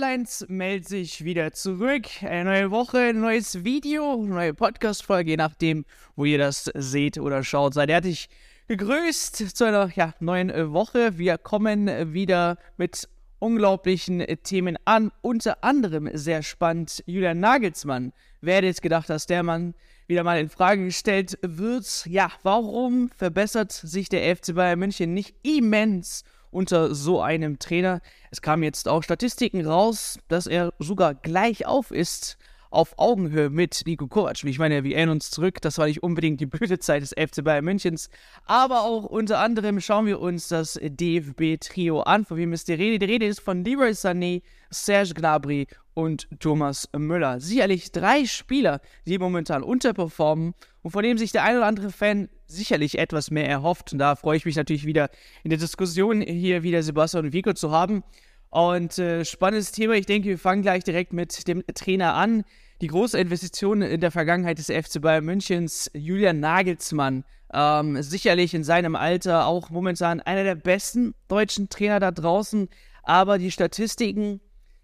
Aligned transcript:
Headlines 0.00 0.46
meldet 0.48 0.88
sich 0.88 1.24
wieder 1.24 1.52
zurück. 1.52 2.06
Eine 2.22 2.44
neue 2.44 2.70
Woche, 2.70 3.12
neues 3.12 3.64
Video, 3.64 4.16
neue 4.24 4.54
Podcast-Folge, 4.54 5.32
je 5.32 5.36
nachdem, 5.36 5.84
wo 6.16 6.24
ihr 6.24 6.38
das 6.38 6.70
seht 6.74 7.18
oder 7.18 7.44
schaut. 7.44 7.74
Seid 7.74 7.90
herzlich 7.90 8.30
gegrüßt 8.68 9.54
zu 9.54 9.64
einer 9.64 9.90
ja, 9.94 10.14
neuen 10.18 10.72
Woche. 10.72 11.18
Wir 11.18 11.36
kommen 11.36 12.14
wieder 12.14 12.56
mit 12.78 13.10
unglaublichen 13.40 14.24
Themen 14.42 14.78
an. 14.86 15.12
Unter 15.20 15.62
anderem 15.62 16.08
sehr 16.14 16.42
spannend 16.42 17.02
Julian 17.04 17.40
Nagelsmann. 17.40 18.14
Wer 18.40 18.56
hätte 18.56 18.68
jetzt 18.68 18.82
gedacht, 18.82 19.10
dass 19.10 19.26
der 19.26 19.42
Mann 19.42 19.74
wieder 20.06 20.24
mal 20.24 20.40
in 20.40 20.48
Frage 20.48 20.82
gestellt 20.82 21.38
wird? 21.42 22.06
Ja, 22.06 22.32
warum 22.42 23.10
verbessert 23.10 23.72
sich 23.72 24.08
der 24.08 24.34
FC 24.34 24.54
Bayern 24.54 24.78
München 24.78 25.12
nicht 25.12 25.34
immens? 25.42 26.24
Unter 26.50 26.94
so 26.94 27.20
einem 27.20 27.58
Trainer. 27.58 28.00
Es 28.30 28.42
kamen 28.42 28.62
jetzt 28.62 28.88
auch 28.88 29.02
Statistiken 29.02 29.66
raus, 29.66 30.18
dass 30.28 30.46
er 30.46 30.72
sogar 30.78 31.14
gleich 31.14 31.66
auf 31.66 31.90
ist 31.90 32.38
auf 32.70 32.94
Augenhöhe 32.98 33.50
mit 33.50 33.82
Nico 33.84 34.06
Kovac. 34.06 34.44
Ich 34.44 34.58
meine, 34.58 34.84
wir 34.84 34.96
erinnern 34.96 35.16
uns 35.16 35.30
zurück, 35.30 35.60
das 35.60 35.78
war 35.78 35.86
nicht 35.86 36.02
unbedingt 36.02 36.40
die 36.40 36.46
Blütezeit 36.46 37.02
des 37.02 37.10
FC 37.10 37.42
Bayern 37.42 37.64
Münchens, 37.64 38.10
aber 38.46 38.82
auch 38.82 39.04
unter 39.04 39.40
anderem 39.40 39.80
schauen 39.80 40.06
wir 40.06 40.20
uns 40.20 40.48
das 40.48 40.78
DFB-Trio 40.80 42.02
an. 42.02 42.24
Von 42.24 42.36
wem 42.36 42.52
ist 42.52 42.68
die 42.68 42.74
Rede? 42.74 43.00
Die 43.04 43.12
Rede 43.12 43.26
ist 43.26 43.40
von 43.40 43.64
Leroy 43.64 43.90
Sané, 43.90 44.42
Serge 44.70 45.14
Gnabry 45.14 45.66
und 45.94 46.28
Thomas 46.38 46.88
Müller. 46.96 47.40
Sicherlich 47.40 47.92
drei 47.92 48.24
Spieler, 48.24 48.80
die 49.06 49.18
momentan 49.18 49.62
unterperformen 49.62 50.54
und 50.82 50.90
von 50.90 51.02
dem 51.02 51.18
sich 51.18 51.32
der 51.32 51.44
ein 51.44 51.56
oder 51.56 51.66
andere 51.66 51.90
Fan 51.90 52.28
sicherlich 52.46 52.98
etwas 52.98 53.30
mehr 53.30 53.48
erhofft. 53.48 53.92
Und 53.92 53.98
da 53.98 54.16
freue 54.16 54.36
ich 54.36 54.44
mich 54.44 54.56
natürlich 54.56 54.86
wieder 54.86 55.10
in 55.44 55.50
der 55.50 55.58
Diskussion 55.58 56.20
hier 56.20 56.62
wieder 56.62 56.82
Sebastian 56.82 57.26
und 57.26 57.32
Vico 57.32 57.52
zu 57.52 57.70
haben. 57.70 58.02
Und 58.50 58.98
äh, 58.98 59.24
spannendes 59.24 59.72
Thema. 59.72 59.94
Ich 59.94 60.06
denke, 60.06 60.28
wir 60.28 60.38
fangen 60.38 60.62
gleich 60.62 60.82
direkt 60.82 61.12
mit 61.12 61.46
dem 61.46 61.62
Trainer 61.74 62.14
an. 62.14 62.44
Die 62.80 62.88
große 62.88 63.18
Investition 63.18 63.82
in 63.82 64.00
der 64.00 64.10
Vergangenheit 64.10 64.58
des 64.58 64.66
FC 64.66 65.00
Bayern 65.00 65.24
Münchens, 65.24 65.90
Julian 65.94 66.40
Nagelsmann. 66.40 67.24
Ähm, 67.52 68.02
sicherlich 68.02 68.54
in 68.54 68.64
seinem 68.64 68.96
Alter 68.96 69.46
auch 69.46 69.70
momentan 69.70 70.20
einer 70.20 70.44
der 70.44 70.54
besten 70.54 71.14
deutschen 71.28 71.68
Trainer 71.68 72.00
da 72.00 72.10
draußen. 72.10 72.68
Aber 73.02 73.38
die 73.38 73.50
Statistiken 73.50 74.40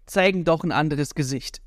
zeigen 0.07 0.43
doch 0.43 0.63
ein 0.63 0.71
anderes 0.71 1.13
Gesicht. 1.13 1.61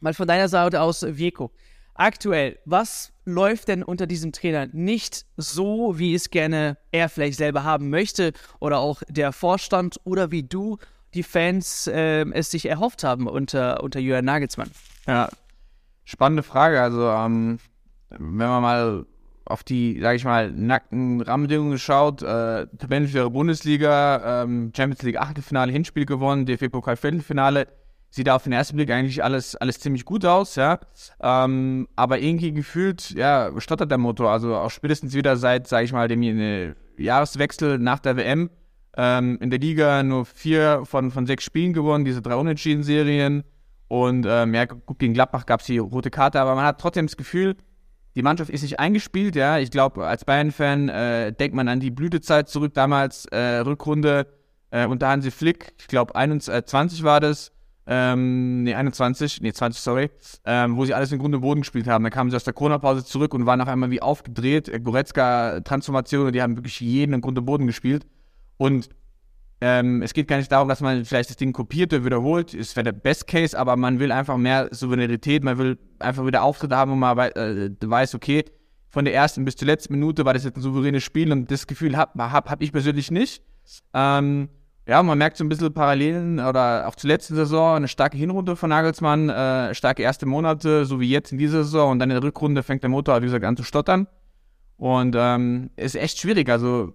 Mal 0.00 0.14
von 0.14 0.26
deiner 0.26 0.48
Seite 0.48 0.80
aus, 0.80 1.02
Vico. 1.02 1.52
Aktuell, 1.94 2.58
was 2.64 3.12
läuft 3.24 3.68
denn 3.68 3.82
unter 3.82 4.06
diesem 4.06 4.32
Trainer 4.32 4.66
nicht 4.72 5.26
so, 5.36 5.98
wie 5.98 6.14
es 6.14 6.30
gerne 6.30 6.78
er 6.90 7.08
vielleicht 7.08 7.38
selber 7.38 7.64
haben 7.64 7.90
möchte 7.90 8.32
oder 8.58 8.78
auch 8.78 9.02
der 9.08 9.32
Vorstand 9.32 10.00
oder 10.04 10.30
wie 10.30 10.42
du 10.42 10.78
die 11.14 11.22
Fans 11.22 11.86
äh, 11.86 12.24
es 12.32 12.50
sich 12.50 12.66
erhofft 12.66 13.04
haben 13.04 13.26
unter, 13.26 13.82
unter 13.82 14.00
Jürgen 14.00 14.24
Nagelsmann? 14.24 14.70
Ja, 15.06 15.28
spannende 16.04 16.42
Frage. 16.42 16.80
Also, 16.80 17.08
ähm, 17.08 17.58
wenn 18.08 18.48
man 18.48 18.62
mal 18.62 19.06
auf 19.52 19.62
die, 19.62 20.00
sage 20.00 20.16
ich 20.16 20.24
mal, 20.24 20.50
nackten 20.50 21.20
Rahmenbedingungen 21.20 21.78
schaut, 21.78 22.22
äh, 22.22 22.66
Tabellenführer 22.78 23.30
Bundesliga, 23.30 24.42
ähm, 24.42 24.72
Champions 24.74 25.02
League 25.02 25.20
Achtelfinale, 25.20 25.70
Hinspiel 25.70 26.06
gewonnen, 26.06 26.46
DFB-Pokal 26.46 26.96
Viertelfinale, 26.96 27.68
sieht 28.10 28.26
da 28.26 28.34
auf 28.36 28.44
den 28.44 28.52
ersten 28.52 28.76
Blick 28.76 28.90
eigentlich 28.90 29.22
alles, 29.22 29.56
alles 29.56 29.78
ziemlich 29.78 30.04
gut 30.04 30.24
aus, 30.24 30.56
ja. 30.56 30.80
Ähm, 31.20 31.88
aber 31.96 32.18
irgendwie 32.18 32.52
gefühlt, 32.52 33.10
ja, 33.10 33.50
stottert 33.58 33.90
der 33.90 33.98
Motor. 33.98 34.30
Also 34.30 34.56
auch 34.56 34.70
spätestens 34.70 35.14
wieder 35.14 35.36
seit, 35.36 35.66
sage 35.68 35.84
ich 35.84 35.92
mal, 35.92 36.08
dem 36.08 36.22
äh, 36.22 36.74
Jahreswechsel 36.96 37.78
nach 37.78 38.00
der 38.00 38.16
WM 38.16 38.50
ähm, 38.96 39.38
in 39.40 39.50
der 39.50 39.58
Liga 39.58 40.02
nur 40.02 40.26
vier 40.26 40.82
von, 40.84 41.10
von 41.10 41.26
sechs 41.26 41.44
Spielen 41.44 41.72
gewonnen, 41.72 42.04
diese 42.04 42.22
drei 42.22 42.36
Unentschieden-Serien. 42.36 43.44
Und 43.88 44.26
ähm, 44.28 44.54
ja, 44.54 44.64
gut, 44.64 44.98
gegen 44.98 45.14
Gladbach 45.14 45.46
gab 45.46 45.60
es 45.60 45.66
die 45.66 45.78
rote 45.78 46.10
Karte, 46.10 46.40
aber 46.40 46.54
man 46.54 46.64
hat 46.64 46.80
trotzdem 46.80 47.06
das 47.06 47.16
Gefühl, 47.16 47.56
die 48.14 48.22
Mannschaft 48.22 48.50
ist 48.50 48.62
nicht 48.62 48.78
eingespielt, 48.78 49.36
ja. 49.36 49.58
Ich 49.58 49.70
glaube, 49.70 50.06
als 50.06 50.24
Bayern-Fan 50.24 50.88
äh, 50.88 51.32
denkt 51.32 51.54
man 51.54 51.68
an 51.68 51.80
die 51.80 51.90
Blütezeit 51.90 52.48
zurück, 52.48 52.74
damals 52.74 53.26
äh, 53.26 53.58
Rückrunde 53.58 54.26
äh, 54.70 54.86
unter 54.86 55.08
Hansi 55.08 55.30
Flick, 55.30 55.74
ich 55.78 55.86
glaube 55.86 56.14
21 56.14 57.02
war 57.02 57.20
das, 57.20 57.52
ähm, 57.86 58.62
nee, 58.62 58.74
21, 58.74 59.40
nee, 59.40 59.52
20, 59.52 59.80
sorry, 59.80 60.10
ähm, 60.44 60.76
wo 60.76 60.84
sie 60.84 60.94
alles 60.94 61.10
in 61.10 61.18
Grund 61.18 61.34
und 61.34 61.40
Boden 61.40 61.60
gespielt 61.62 61.88
haben. 61.88 62.04
Dann 62.04 62.12
kamen 62.12 62.30
sie 62.30 62.36
aus 62.36 62.44
der 62.44 62.52
Corona-Pause 62.52 63.04
zurück 63.04 63.34
und 63.34 63.46
waren 63.46 63.58
noch 63.58 63.66
einmal 63.66 63.90
wie 63.90 64.00
aufgedreht. 64.00 64.70
Goretzka-Transformation, 64.84 66.32
die 66.32 66.42
haben 66.42 66.56
wirklich 66.56 66.80
jeden 66.80 67.14
in 67.14 67.20
Grund 67.20 67.38
und 67.38 67.44
Boden 67.44 67.66
gespielt. 67.66 68.06
Und 68.56 68.88
ähm, 69.64 70.02
es 70.02 70.12
geht 70.12 70.26
gar 70.26 70.38
nicht 70.38 70.50
darum, 70.50 70.68
dass 70.68 70.80
man 70.80 71.04
vielleicht 71.04 71.30
das 71.30 71.36
Ding 71.36 71.52
kopiert 71.52 71.92
oder 71.92 72.04
wiederholt. 72.04 72.52
Es 72.52 72.74
wäre 72.74 72.82
der 72.82 72.92
Best 72.92 73.28
Case, 73.28 73.56
aber 73.56 73.76
man 73.76 74.00
will 74.00 74.10
einfach 74.10 74.36
mehr 74.36 74.68
Souveränität, 74.72 75.44
man 75.44 75.56
will 75.56 75.78
einfach 76.00 76.26
wieder 76.26 76.42
Auftritte 76.42 76.76
haben, 76.76 76.90
wo 76.90 76.96
man 76.96 77.16
äh, 77.16 77.70
weiß, 77.80 78.16
okay, 78.16 78.44
von 78.88 79.04
der 79.04 79.14
ersten 79.14 79.44
bis 79.44 79.54
zur 79.54 79.66
letzten 79.66 79.94
Minute 79.94 80.24
war 80.24 80.34
das 80.34 80.42
jetzt 80.42 80.56
ein 80.56 80.62
souveränes 80.62 81.04
Spiel 81.04 81.30
und 81.30 81.48
das 81.48 81.68
Gefühl 81.68 81.96
habe 81.96 82.32
hab, 82.32 82.50
hab 82.50 82.60
ich 82.60 82.72
persönlich 82.72 83.12
nicht. 83.12 83.44
Ähm, 83.94 84.48
ja, 84.88 85.00
man 85.00 85.16
merkt 85.16 85.36
so 85.36 85.44
ein 85.44 85.48
bisschen 85.48 85.72
Parallelen 85.72 86.40
oder 86.40 86.88
auch 86.88 86.96
zur 86.96 87.06
letzten 87.06 87.36
Saison 87.36 87.76
eine 87.76 87.86
starke 87.86 88.16
Hinrunde 88.16 88.56
von 88.56 88.68
Nagelsmann, 88.68 89.28
äh, 89.28 89.76
starke 89.76 90.02
erste 90.02 90.26
Monate, 90.26 90.86
so 90.86 90.98
wie 90.98 91.08
jetzt 91.08 91.30
in 91.30 91.38
dieser 91.38 91.62
Saison 91.62 91.92
und 91.92 92.00
dann 92.00 92.10
in 92.10 92.16
der 92.16 92.24
Rückrunde 92.24 92.64
fängt 92.64 92.82
der 92.82 92.90
Motor, 92.90 93.20
wie 93.22 93.26
gesagt, 93.26 93.44
an 93.44 93.56
zu 93.56 93.62
stottern. 93.62 94.08
Und 94.76 95.14
ähm, 95.16 95.70
ist 95.76 95.94
echt 95.94 96.18
schwierig. 96.18 96.48
Also 96.48 96.92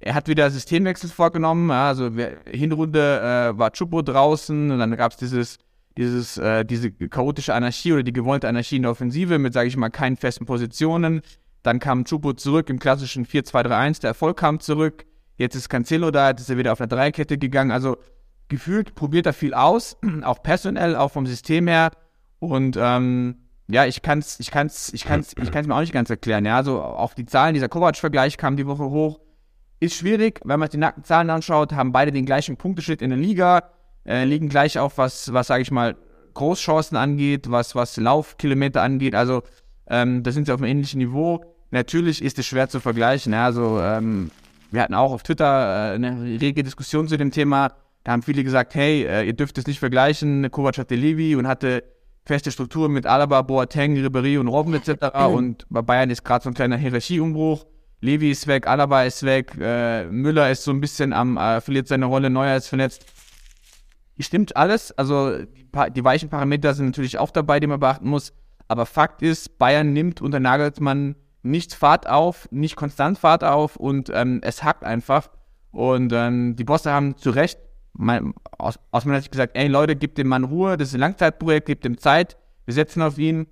er 0.00 0.14
hat 0.14 0.28
wieder 0.28 0.50
Systemwechsel 0.50 1.10
vorgenommen. 1.10 1.70
Ja, 1.70 1.88
also 1.88 2.10
Hinrunde 2.46 3.20
äh, 3.20 3.58
war 3.58 3.72
Chupo 3.72 4.02
draußen 4.02 4.70
und 4.70 4.78
dann 4.78 4.96
gab 4.96 5.12
es 5.12 5.18
dieses, 5.18 5.58
dieses, 5.96 6.36
äh, 6.38 6.64
diese 6.64 6.90
chaotische 6.92 7.54
Anarchie 7.54 7.92
oder 7.92 8.02
die 8.02 8.12
gewollte 8.12 8.48
Anarchie 8.48 8.76
in 8.76 8.82
der 8.82 8.90
Offensive 8.90 9.38
mit, 9.38 9.54
sage 9.54 9.68
ich 9.68 9.76
mal, 9.76 9.90
keinen 9.90 10.16
festen 10.16 10.44
Positionen. 10.44 11.22
Dann 11.62 11.80
kam 11.80 12.04
Chupo 12.04 12.34
zurück 12.34 12.68
im 12.70 12.78
klassischen 12.78 13.26
4-2-3-1, 13.26 14.00
der 14.02 14.08
Erfolg 14.08 14.36
kam 14.36 14.60
zurück. 14.60 15.06
Jetzt 15.36 15.54
ist 15.56 15.68
Cancelo 15.68 16.10
da, 16.10 16.30
jetzt 16.30 16.42
ist 16.42 16.50
er 16.50 16.58
wieder 16.58 16.72
auf 16.72 16.80
eine 16.80 16.88
Dreikette 16.88 17.38
gegangen. 17.38 17.70
Also 17.70 17.96
gefühlt 18.48 18.94
probiert 18.94 19.26
er 19.26 19.32
viel 19.32 19.54
aus, 19.54 19.96
auch 20.22 20.42
personell, 20.42 20.94
auch 20.94 21.10
vom 21.10 21.26
System 21.26 21.66
her. 21.66 21.90
Und 22.38 22.78
ähm, 22.78 23.36
ja, 23.68 23.86
ich 23.86 24.02
kann's, 24.02 24.38
ich 24.38 24.50
kann's, 24.50 24.92
ich 24.92 25.04
kann's, 25.04 25.34
ich 25.42 25.50
kann's 25.50 25.66
mir 25.66 25.74
auch 25.74 25.80
nicht 25.80 25.92
ganz 25.92 26.10
erklären. 26.10 26.44
Ja, 26.44 26.56
also 26.56 26.80
auch 26.82 27.14
die 27.14 27.26
Zahlen, 27.26 27.54
dieser 27.54 27.68
Kovac-Vergleich 27.68 28.36
kam 28.36 28.56
die 28.56 28.66
Woche 28.66 28.84
hoch. 28.84 29.18
Ist 29.78 29.96
schwierig, 29.96 30.40
wenn 30.44 30.58
man 30.58 30.66
sich 30.66 30.72
die 30.72 30.78
nackten 30.78 31.04
Zahlen 31.04 31.28
anschaut, 31.30 31.72
haben 31.72 31.92
beide 31.92 32.12
den 32.12 32.24
gleichen 32.24 32.56
Punkteschnitt 32.56 33.02
in 33.02 33.10
der 33.10 33.18
Liga, 33.18 33.70
äh, 34.06 34.24
liegen 34.24 34.48
gleich 34.48 34.78
auf, 34.78 34.96
was, 34.98 35.32
was 35.32 35.48
sage 35.48 35.62
ich 35.62 35.70
mal, 35.70 35.96
Großchancen 36.34 36.96
angeht, 36.96 37.50
was, 37.50 37.74
was 37.74 37.96
Laufkilometer 37.96 38.82
angeht. 38.82 39.14
Also 39.14 39.42
ähm, 39.88 40.22
da 40.22 40.32
sind 40.32 40.46
sie 40.46 40.52
auf 40.52 40.60
einem 40.60 40.70
ähnlichen 40.70 40.98
Niveau. 40.98 41.44
Natürlich 41.70 42.22
ist 42.22 42.38
es 42.38 42.46
schwer 42.46 42.68
zu 42.68 42.80
vergleichen. 42.80 43.32
Ja, 43.32 43.44
also 43.46 43.80
ähm, 43.80 44.30
wir 44.70 44.82
hatten 44.82 44.94
auch 44.94 45.12
auf 45.12 45.22
Twitter 45.22 45.92
äh, 45.92 45.94
eine 45.94 46.40
rege 46.40 46.62
Diskussion 46.62 47.08
zu 47.08 47.16
dem 47.16 47.30
Thema. 47.30 47.72
Da 48.04 48.12
haben 48.12 48.22
viele 48.22 48.44
gesagt, 48.44 48.74
hey, 48.74 49.04
äh, 49.04 49.24
ihr 49.24 49.32
dürft 49.32 49.58
es 49.58 49.66
nicht 49.66 49.78
vergleichen. 49.78 50.50
Kovac 50.50 50.78
hatte 50.78 50.94
Levi 50.94 51.34
und 51.36 51.46
hatte 51.46 51.82
feste 52.24 52.50
Strukturen 52.50 52.92
mit 52.92 53.06
Alaba, 53.06 53.42
Boateng, 53.42 53.96
Ribéry 53.96 54.38
und 54.38 54.48
Robben 54.48 54.74
etc. 54.74 55.14
Und 55.28 55.66
bei 55.70 55.82
Bayern 55.82 56.10
ist 56.10 56.24
gerade 56.24 56.42
so 56.42 56.50
ein 56.50 56.54
kleiner 56.54 56.76
Hierarchieumbruch. 56.76 57.66
Levi 58.06 58.30
ist 58.30 58.46
weg, 58.46 58.66
Alaba 58.66 59.02
ist 59.02 59.24
weg, 59.24 59.52
äh, 59.60 60.04
Müller 60.06 60.50
ist 60.50 60.62
so 60.62 60.70
ein 60.70 60.80
bisschen 60.80 61.12
am, 61.12 61.36
äh, 61.36 61.60
verliert 61.60 61.88
seine 61.88 62.06
Rolle, 62.06 62.30
Neuer 62.30 62.56
ist 62.56 62.68
verletzt. 62.68 63.04
Stimmt 64.18 64.56
alles, 64.56 64.92
also 64.92 65.36
die, 65.42 66.04
weichen 66.04 66.30
Parameter 66.30 66.72
sind 66.72 66.86
natürlich 66.86 67.18
auch 67.18 67.30
dabei, 67.30 67.60
die 67.60 67.66
man 67.66 67.80
beachten 67.80 68.08
muss. 68.08 68.32
Aber 68.68 68.86
Fakt 68.86 69.22
ist, 69.22 69.58
Bayern 69.58 69.92
nimmt 69.92 70.22
unter 70.22 70.40
Nagelsmann 70.40 71.16
nicht 71.42 71.74
Fahrt 71.74 72.08
auf, 72.08 72.48
nicht 72.50 72.76
konstant 72.76 73.18
Fahrt 73.18 73.44
auf 73.44 73.76
und 73.76 74.10
ähm, 74.14 74.40
es 74.42 74.62
hackt 74.62 74.84
einfach. 74.84 75.28
Und 75.70 76.12
ähm, 76.14 76.56
die 76.56 76.64
Bosse 76.64 76.92
haben 76.92 77.16
zu 77.18 77.30
Recht 77.30 77.58
mein, 77.92 78.34
aus, 78.58 78.78
aus 78.90 79.04
meiner 79.04 79.20
Sicht 79.20 79.32
gesagt, 79.32 79.56
ey 79.56 79.68
Leute, 79.68 79.96
gebt 79.96 80.16
dem 80.16 80.28
Mann 80.28 80.44
Ruhe, 80.44 80.76
das 80.76 80.88
ist 80.88 80.94
ein 80.94 81.00
Langzeitprojekt, 81.00 81.66
gebt 81.66 81.84
ihm 81.84 81.98
Zeit, 81.98 82.36
wir 82.64 82.74
setzen 82.74 83.02
auf 83.02 83.18
ihn. 83.18 83.46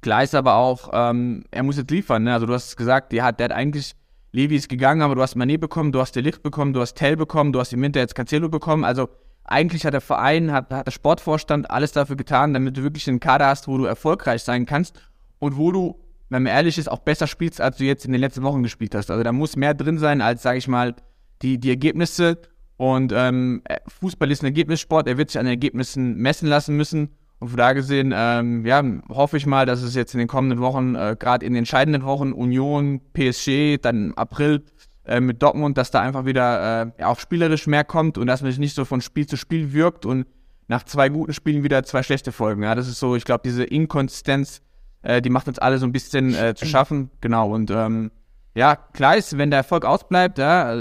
Klar 0.00 0.22
ist 0.22 0.34
aber 0.34 0.54
auch, 0.54 0.90
ähm, 0.92 1.44
er 1.50 1.62
muss 1.62 1.76
jetzt 1.76 1.90
liefern. 1.90 2.24
Ne? 2.24 2.32
Also 2.32 2.46
du 2.46 2.52
hast 2.52 2.76
gesagt, 2.76 3.12
der 3.12 3.24
hat, 3.24 3.40
der 3.40 3.46
hat 3.46 3.52
eigentlich, 3.52 3.94
Levi 4.32 4.56
ist 4.56 4.68
gegangen, 4.68 5.02
aber 5.02 5.14
du 5.14 5.22
hast 5.22 5.34
Manet 5.34 5.60
bekommen, 5.60 5.90
du 5.90 6.00
hast 6.00 6.14
der 6.14 6.22
Licht 6.22 6.42
bekommen, 6.42 6.72
du 6.72 6.80
hast 6.80 6.94
Tell 6.94 7.16
bekommen, 7.16 7.52
du 7.52 7.60
hast 7.60 7.72
im 7.72 7.82
Winter 7.82 8.00
jetzt 8.00 8.14
Cancelo 8.14 8.48
bekommen. 8.48 8.84
Also 8.84 9.08
eigentlich 9.44 9.84
hat 9.84 9.94
der 9.94 10.00
Verein, 10.00 10.52
hat, 10.52 10.70
hat 10.72 10.86
der 10.86 10.92
Sportvorstand 10.92 11.70
alles 11.70 11.92
dafür 11.92 12.16
getan, 12.16 12.54
damit 12.54 12.76
du 12.76 12.82
wirklich 12.82 13.08
einen 13.08 13.20
Kader 13.20 13.46
hast, 13.46 13.66
wo 13.66 13.78
du 13.78 13.86
erfolgreich 13.86 14.42
sein 14.42 14.66
kannst 14.66 15.00
und 15.38 15.56
wo 15.56 15.72
du, 15.72 15.98
wenn 16.28 16.42
man 16.42 16.52
ehrlich 16.52 16.78
ist, 16.78 16.90
auch 16.90 17.00
besser 17.00 17.26
spielst, 17.26 17.60
als 17.60 17.78
du 17.78 17.84
jetzt 17.84 18.04
in 18.04 18.12
den 18.12 18.20
letzten 18.20 18.42
Wochen 18.42 18.62
gespielt 18.62 18.94
hast. 18.94 19.10
Also 19.10 19.22
da 19.22 19.32
muss 19.32 19.56
mehr 19.56 19.74
drin 19.74 19.98
sein, 19.98 20.20
als, 20.20 20.42
sage 20.42 20.58
ich 20.58 20.68
mal, 20.68 20.94
die, 21.42 21.58
die 21.58 21.70
Ergebnisse. 21.70 22.38
Und 22.76 23.12
ähm, 23.14 23.62
Fußball 23.88 24.30
ist 24.30 24.42
ein 24.42 24.46
Ergebnissport, 24.46 25.08
er 25.08 25.18
wird 25.18 25.30
sich 25.30 25.40
an 25.40 25.46
Ergebnissen 25.46 26.16
messen 26.16 26.48
lassen 26.48 26.76
müssen. 26.76 27.10
Und 27.40 27.48
von 27.48 27.56
da 27.56 27.72
gesehen, 27.72 28.12
ähm, 28.14 28.66
ja, 28.66 28.82
hoffe 29.08 29.36
ich 29.36 29.46
mal, 29.46 29.64
dass 29.64 29.82
es 29.82 29.94
jetzt 29.94 30.12
in 30.14 30.18
den 30.18 30.28
kommenden 30.28 30.60
Wochen, 30.60 30.94
äh, 30.96 31.16
gerade 31.18 31.46
in 31.46 31.52
den 31.52 31.60
entscheidenden 31.60 32.04
Wochen, 32.04 32.32
Union, 32.32 33.00
PSG, 33.12 33.78
dann 33.80 34.12
April 34.14 34.64
äh, 35.04 35.20
mit 35.20 35.40
Dortmund, 35.42 35.78
dass 35.78 35.90
da 35.90 36.00
einfach 36.00 36.24
wieder 36.24 36.92
äh, 36.98 37.04
auch 37.04 37.20
spielerisch 37.20 37.66
mehr 37.66 37.84
kommt 37.84 38.18
und 38.18 38.26
dass 38.26 38.42
man 38.42 38.50
sich 38.50 38.58
nicht 38.58 38.74
so 38.74 38.84
von 38.84 39.00
Spiel 39.00 39.26
zu 39.26 39.36
Spiel 39.36 39.72
wirkt 39.72 40.04
und 40.04 40.26
nach 40.66 40.82
zwei 40.82 41.08
guten 41.08 41.32
Spielen 41.32 41.62
wieder 41.62 41.82
zwei 41.84 42.02
schlechte 42.02 42.32
Folgen. 42.32 42.62
Ja, 42.62 42.74
das 42.74 42.88
ist 42.88 42.98
so, 43.00 43.16
ich 43.16 43.24
glaube, 43.24 43.42
diese 43.44 43.64
Inkonsistenz, 43.64 44.60
äh, 45.02 45.22
die 45.22 45.30
macht 45.30 45.48
uns 45.48 45.58
alle 45.58 45.78
so 45.78 45.86
ein 45.86 45.92
bisschen 45.92 46.34
äh, 46.34 46.54
zu 46.54 46.66
schaffen. 46.66 47.10
Genau. 47.20 47.54
Und 47.54 47.70
ähm, 47.70 48.10
ja, 48.54 48.76
klar 48.76 49.16
ist, 49.16 49.38
wenn 49.38 49.50
der 49.50 49.58
Erfolg 49.58 49.84
ausbleibt, 49.84 50.38
ja, 50.38 50.74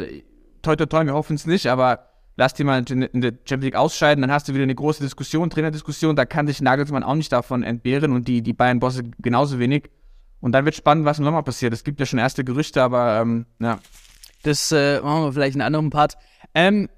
toi, 0.62 0.76
toi, 0.76 0.86
toi, 0.88 1.06
wir 1.06 1.14
hoffen 1.14 1.36
es 1.36 1.46
nicht, 1.46 1.68
aber 1.68 2.07
lass 2.38 2.54
die 2.54 2.64
mal 2.64 2.84
in, 2.90 3.22
der 3.22 3.34
Champions 3.44 3.64
League 3.66 3.76
ausscheiden, 3.76 4.22
dann 4.22 4.32
hast 4.32 4.48
du 4.48 4.54
wieder 4.54 4.64
eine 4.64 4.76
große 4.76 5.04
Diskussion, 5.04 5.50
Trainerdiskussion, 5.50 6.16
da 6.16 6.26
kann 6.26 6.48
sich 6.48 6.62
Nagelsmann 6.62 7.04
auch 7.04 7.16
nicht 7.16 7.32
davon 7.32 7.64
entbehren 7.64 8.14
und 8.14 8.28
die, 8.28 8.42
die 8.42 8.54
Bayern-Bosse 8.54 9.04
genauso 9.20 9.60
wenig. 9.60 9.90
Und 10.40 10.52
dann 10.52 10.64
wird 10.66 10.76
spannend, 10.76 11.06
was 11.06 11.18
Sommer 11.18 11.42
passiert. 11.42 11.74
Es 11.74 11.84
gibt 11.84 12.00
ja 12.00 12.06
schon 12.06 12.20
erste 12.20 12.44
Gerüchte, 12.44 12.82
aber 12.82 13.22
ähm, 13.22 13.48
ja. 13.60 13.80
Das 14.44 14.72
äh, 14.72 15.02
machen 15.02 15.24
wir 15.24 15.34
vielleicht 15.34 15.56
in 15.56 15.62
einem 15.62 15.68
anderen 15.68 15.90
Part. 15.90 16.16
Ähm, 16.54 16.90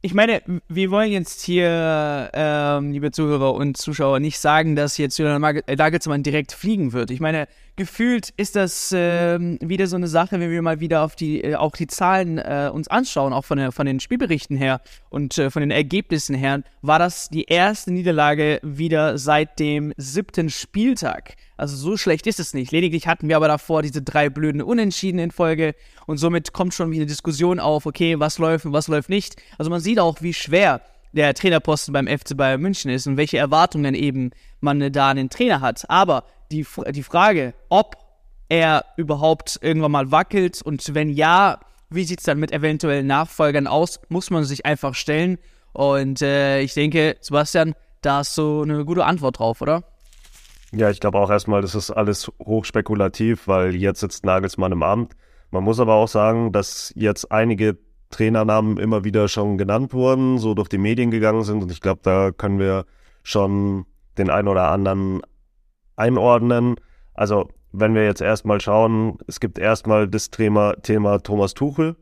ich 0.00 0.14
meine, 0.14 0.40
wir 0.68 0.90
wollen 0.90 1.12
jetzt 1.12 1.42
hier, 1.42 2.30
ähm, 2.32 2.92
liebe 2.92 3.10
Zuhörer 3.10 3.52
und 3.52 3.76
Zuschauer, 3.76 4.18
nicht 4.18 4.38
sagen, 4.38 4.76
dass 4.76 4.96
jetzt 4.96 5.18
Julian 5.18 5.42
Nagelsmann 5.42 6.22
direkt 6.22 6.52
fliegen 6.52 6.92
wird. 6.94 7.10
Ich 7.10 7.20
meine, 7.20 7.48
gefühlt 7.78 8.30
ist 8.36 8.56
das 8.56 8.92
ähm, 8.94 9.56
wieder 9.62 9.86
so 9.86 9.96
eine 9.96 10.08
Sache, 10.08 10.38
wenn 10.38 10.50
wir 10.50 10.60
mal 10.60 10.80
wieder 10.80 11.02
auf 11.02 11.16
die, 11.16 11.42
äh, 11.42 11.54
auch 11.54 11.72
die 11.72 11.86
Zahlen 11.86 12.36
äh, 12.36 12.70
uns 12.70 12.88
anschauen, 12.88 13.32
auch 13.32 13.44
von, 13.44 13.56
der, 13.56 13.72
von 13.72 13.86
den 13.86 14.00
Spielberichten 14.00 14.56
her 14.56 14.82
und 15.08 15.38
äh, 15.38 15.48
von 15.50 15.60
den 15.60 15.70
Ergebnissen 15.70 16.34
her, 16.34 16.62
war 16.82 16.98
das 16.98 17.30
die 17.30 17.44
erste 17.44 17.92
Niederlage 17.92 18.58
wieder 18.62 19.16
seit 19.16 19.58
dem 19.60 19.94
siebten 19.96 20.50
Spieltag. 20.50 21.36
Also 21.56 21.76
so 21.76 21.96
schlecht 21.96 22.26
ist 22.26 22.40
es 22.40 22.52
nicht. 22.52 22.72
Lediglich 22.72 23.06
hatten 23.06 23.28
wir 23.28 23.36
aber 23.36 23.48
davor 23.48 23.82
diese 23.82 24.02
drei 24.02 24.28
blöden 24.28 24.60
Unentschieden 24.60 25.20
in 25.20 25.30
Folge 25.30 25.74
und 26.06 26.18
somit 26.18 26.52
kommt 26.52 26.74
schon 26.74 26.90
wieder 26.90 27.02
eine 27.02 27.06
Diskussion 27.06 27.60
auf, 27.60 27.86
okay, 27.86 28.18
was 28.18 28.38
läuft 28.38 28.66
und 28.66 28.72
was 28.72 28.88
läuft 28.88 29.08
nicht. 29.08 29.36
Also 29.56 29.70
man 29.70 29.80
sieht 29.80 30.00
auch, 30.00 30.20
wie 30.20 30.34
schwer 30.34 30.82
der 31.12 31.32
Trainerposten 31.32 31.92
beim 31.92 32.06
FC 32.06 32.36
Bayern 32.36 32.60
München 32.60 32.90
ist 32.90 33.06
und 33.06 33.16
welche 33.16 33.38
Erwartungen 33.38 33.94
eben 33.94 34.30
man 34.60 34.92
da 34.92 35.10
an 35.10 35.16
den 35.16 35.30
Trainer 35.30 35.60
hat. 35.60 35.88
Aber 35.88 36.24
die, 36.50 36.66
die 36.90 37.02
Frage, 37.02 37.54
ob 37.68 37.96
er 38.48 38.84
überhaupt 38.96 39.58
irgendwann 39.62 39.92
mal 39.92 40.10
wackelt 40.10 40.62
und 40.62 40.94
wenn 40.94 41.10
ja, 41.10 41.60
wie 41.90 42.04
sieht 42.04 42.20
es 42.20 42.24
dann 42.24 42.38
mit 42.38 42.52
eventuellen 42.52 43.06
Nachfolgern 43.06 43.66
aus, 43.66 44.00
muss 44.08 44.30
man 44.30 44.44
sich 44.44 44.66
einfach 44.66 44.94
stellen. 44.94 45.38
Und 45.72 46.22
äh, 46.22 46.60
ich 46.60 46.74
denke, 46.74 47.16
Sebastian, 47.20 47.74
da 48.02 48.18
hast 48.18 48.36
du 48.38 48.62
eine 48.62 48.84
gute 48.84 49.04
Antwort 49.04 49.38
drauf, 49.38 49.60
oder? 49.60 49.84
Ja, 50.72 50.90
ich 50.90 51.00
glaube 51.00 51.18
auch 51.18 51.30
erstmal, 51.30 51.62
das 51.62 51.74
ist 51.74 51.90
alles 51.90 52.30
hochspekulativ, 52.38 53.48
weil 53.48 53.74
jetzt 53.74 54.00
sitzt 54.00 54.24
Nagelsmann 54.24 54.72
im 54.72 54.82
Amt. 54.82 55.12
Man 55.50 55.64
muss 55.64 55.80
aber 55.80 55.94
auch 55.94 56.08
sagen, 56.08 56.52
dass 56.52 56.92
jetzt 56.94 57.32
einige 57.32 57.78
Trainernamen 58.10 58.76
immer 58.76 59.04
wieder 59.04 59.28
schon 59.28 59.56
genannt 59.56 59.92
wurden, 59.92 60.38
so 60.38 60.54
durch 60.54 60.68
die 60.68 60.78
Medien 60.78 61.10
gegangen 61.10 61.42
sind. 61.42 61.62
Und 61.62 61.70
ich 61.70 61.80
glaube, 61.80 62.00
da 62.02 62.32
können 62.32 62.58
wir 62.58 62.84
schon 63.22 63.86
den 64.18 64.30
einen 64.30 64.48
oder 64.48 64.70
anderen 64.70 65.22
einordnen. 65.98 66.76
Also, 67.14 67.48
wenn 67.72 67.94
wir 67.94 68.04
jetzt 68.04 68.20
erstmal 68.20 68.60
schauen, 68.60 69.18
es 69.26 69.40
gibt 69.40 69.58
erstmal 69.58 70.08
das 70.08 70.30
Thema, 70.30 70.74
Thema 70.82 71.18
Thomas 71.18 71.54
Tuchel. 71.54 71.96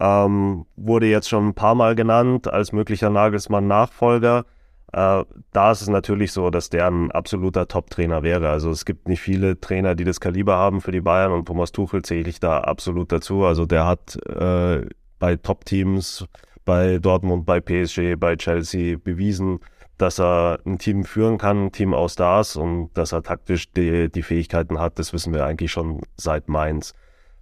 Ähm, 0.00 0.66
wurde 0.76 1.06
jetzt 1.06 1.28
schon 1.28 1.48
ein 1.48 1.54
paar 1.54 1.74
Mal 1.74 1.94
genannt 1.94 2.48
als 2.48 2.72
möglicher 2.72 3.10
Nagelsmann-Nachfolger. 3.10 4.44
Äh, 4.92 5.24
da 5.52 5.72
ist 5.72 5.82
es 5.82 5.88
natürlich 5.88 6.32
so, 6.32 6.50
dass 6.50 6.68
der 6.70 6.86
ein 6.86 7.10
absoluter 7.10 7.66
Top-Trainer 7.66 8.22
wäre. 8.22 8.50
Also 8.50 8.70
es 8.70 8.84
gibt 8.84 9.08
nicht 9.08 9.20
viele 9.20 9.60
Trainer, 9.60 9.94
die 9.94 10.04
das 10.04 10.20
Kaliber 10.20 10.56
haben 10.56 10.80
für 10.80 10.92
die 10.92 11.00
Bayern 11.00 11.32
und 11.32 11.46
Thomas 11.46 11.72
Tuchel 11.72 12.02
zähle 12.02 12.28
ich 12.28 12.40
da 12.40 12.58
absolut 12.60 13.12
dazu. 13.12 13.44
Also 13.44 13.64
der 13.64 13.86
hat 13.86 14.16
äh, 14.26 14.86
bei 15.18 15.36
Top-Teams, 15.36 16.26
bei 16.64 16.98
Dortmund, 16.98 17.46
bei 17.46 17.60
PSG, 17.60 18.16
bei 18.18 18.36
Chelsea 18.36 18.96
bewiesen, 19.02 19.60
dass 20.02 20.18
er 20.18 20.58
ein 20.66 20.78
Team 20.78 21.04
führen 21.04 21.38
kann, 21.38 21.66
ein 21.66 21.72
Team 21.72 21.94
aus 21.94 22.14
Stars 22.14 22.56
und 22.56 22.90
dass 22.94 23.12
er 23.12 23.22
taktisch 23.22 23.70
die, 23.72 24.10
die 24.10 24.22
Fähigkeiten 24.22 24.80
hat, 24.80 24.98
das 24.98 25.12
wissen 25.12 25.32
wir 25.32 25.46
eigentlich 25.46 25.70
schon 25.70 26.00
seit 26.16 26.48
Mainz. 26.48 26.92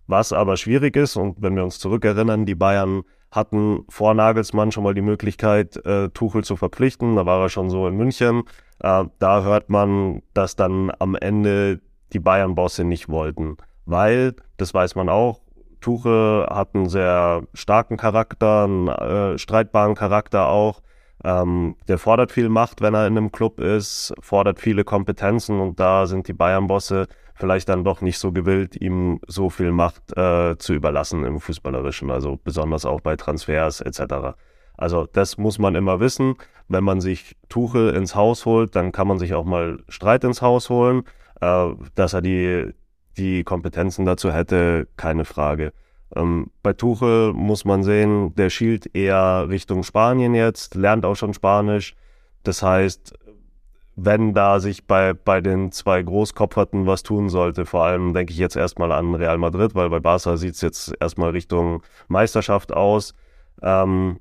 Was 0.07 0.33
aber 0.33 0.57
schwierig 0.57 0.95
ist, 0.97 1.17
und 1.17 1.41
wenn 1.41 1.57
wir 1.57 1.65
uns 1.65 1.79
zurückerinnern, 1.79 2.45
die 2.45 2.55
Bayern 2.55 3.03
hatten 3.31 3.85
vor 3.89 4.12
Nagelsmann 4.15 4.73
schon 4.73 4.85
mal 4.85 4.95
die 4.95 5.03
Möglichkeit, 5.03 5.77
äh, 5.87 6.09
Tuchel 6.11 6.45
zu 6.45 6.57
verpflichten. 6.57 7.17
Da 7.17 7.27
war 7.27 7.41
er 7.43 7.49
schon 7.49 7.71
so 7.71 7.87
in 7.87 7.97
München. 7.97 8.43
Äh, 8.81 9.05
da 9.19 9.43
hört 9.43 9.71
man, 9.71 10.23
dass 10.35 10.56
dann 10.56 10.93
am 10.99 11.15
Ende 11.15 11.81
die 12.13 12.19
Bayern-Bosse 12.19 12.85
nicht 12.85 13.09
wollten. 13.09 13.56
Weil, 13.87 14.35
das 14.56 14.75
weiß 14.75 14.97
man 14.97 15.09
auch, 15.09 15.41
Tuchel 15.81 16.47
hat 16.51 16.75
einen 16.75 16.89
sehr 16.89 17.43
starken 17.55 17.97
Charakter, 17.97 18.65
einen 18.65 18.89
äh, 18.89 19.39
streitbaren 19.39 19.95
Charakter 19.95 20.49
auch. 20.49 20.83
Ähm, 21.25 21.76
der 21.88 21.99
fordert 21.99 22.32
viel 22.32 22.49
Macht, 22.49 22.81
wenn 22.81 22.94
er 22.94 23.06
in 23.06 23.17
einem 23.17 23.32
Club 23.32 23.61
ist, 23.61 24.14
fordert 24.20 24.58
viele 24.58 24.84
Kompetenzen 24.84 25.61
und 25.61 25.78
da 25.78 26.06
sind 26.06 26.28
die 26.28 26.32
Bayern-Bosse 26.32 27.06
vielleicht 27.34 27.69
dann 27.69 27.84
doch 27.84 28.02
nicht 28.02 28.19
so 28.19 28.32
gewillt, 28.32 28.76
ihm 28.81 29.20
so 29.26 29.50
viel 29.50 29.72
Macht 29.72 30.17
äh, 30.17 30.56
zu 30.58 30.75
überlassen 30.75 31.25
im 31.25 31.40
Fußballerischen, 31.40 32.11
also 32.11 32.38
besonders 32.43 32.84
auch 32.84 33.00
bei 33.00 33.17
Transfers 33.17 33.81
etc. 33.81 34.37
Also 34.76 35.06
das 35.11 35.38
muss 35.38 35.58
man 35.58 35.75
immer 35.75 36.00
wissen. 36.00 36.34
Wenn 36.69 36.84
man 36.84 37.00
sich 37.00 37.37
Tuchel 37.49 37.94
ins 37.94 38.14
Haus 38.14 38.46
holt, 38.46 38.76
dann 38.76 38.93
kann 38.93 39.08
man 39.08 39.19
sich 39.19 39.34
auch 39.34 39.44
mal 39.44 39.82
Streit 39.88 40.22
ins 40.25 40.43
Haus 40.43 40.70
holen. 40.70 41.02
Äh, 41.40 41.70
dass 41.94 42.12
er 42.12 42.20
die, 42.20 42.72
die 43.17 43.43
Kompetenzen 43.44 44.05
dazu 44.05 44.32
hätte, 44.32 44.87
keine 44.96 45.25
Frage. 45.25 45.72
Ähm, 46.17 46.51
bei 46.62 46.73
Tuchel 46.73 47.33
muss 47.33 47.65
man 47.65 47.83
sehen, 47.83 48.35
der 48.35 48.51
schielt 48.51 48.95
eher 48.95 49.47
Richtung 49.49 49.83
Spanien 49.83 50.35
jetzt, 50.35 50.75
lernt 50.75 51.05
auch 51.05 51.15
schon 51.17 51.35
Spanisch. 51.35 51.95
Das 52.43 52.62
heißt, 52.62 53.15
wenn 53.97 54.35
da 54.35 54.61
sich 54.61 54.87
bei, 54.87 55.12
bei 55.12 55.41
den 55.41 55.73
zwei 55.73 56.03
Großkopferten 56.03 56.87
was 56.87 57.03
tun 57.03 57.29
sollte, 57.29 57.67
vor 57.67 57.85
allem 57.85 58.15
denke 58.15 58.33
ich 58.33 58.39
jetzt 58.39 58.57
erstmal 58.57 58.93
an 58.93 59.15
Real 59.15 59.39
Madrid, 59.39 59.75
weil 59.75 59.91
bei 59.91 60.01
Barca 60.01 60.37
sieht 60.37 60.55
es 60.55 60.61
jetzt 60.61 60.95
erstmal 61.01 61.31
Richtung 61.31 61.83
Meisterschaft 62.09 62.73
aus, 62.73 63.15
ähm, 63.63 64.19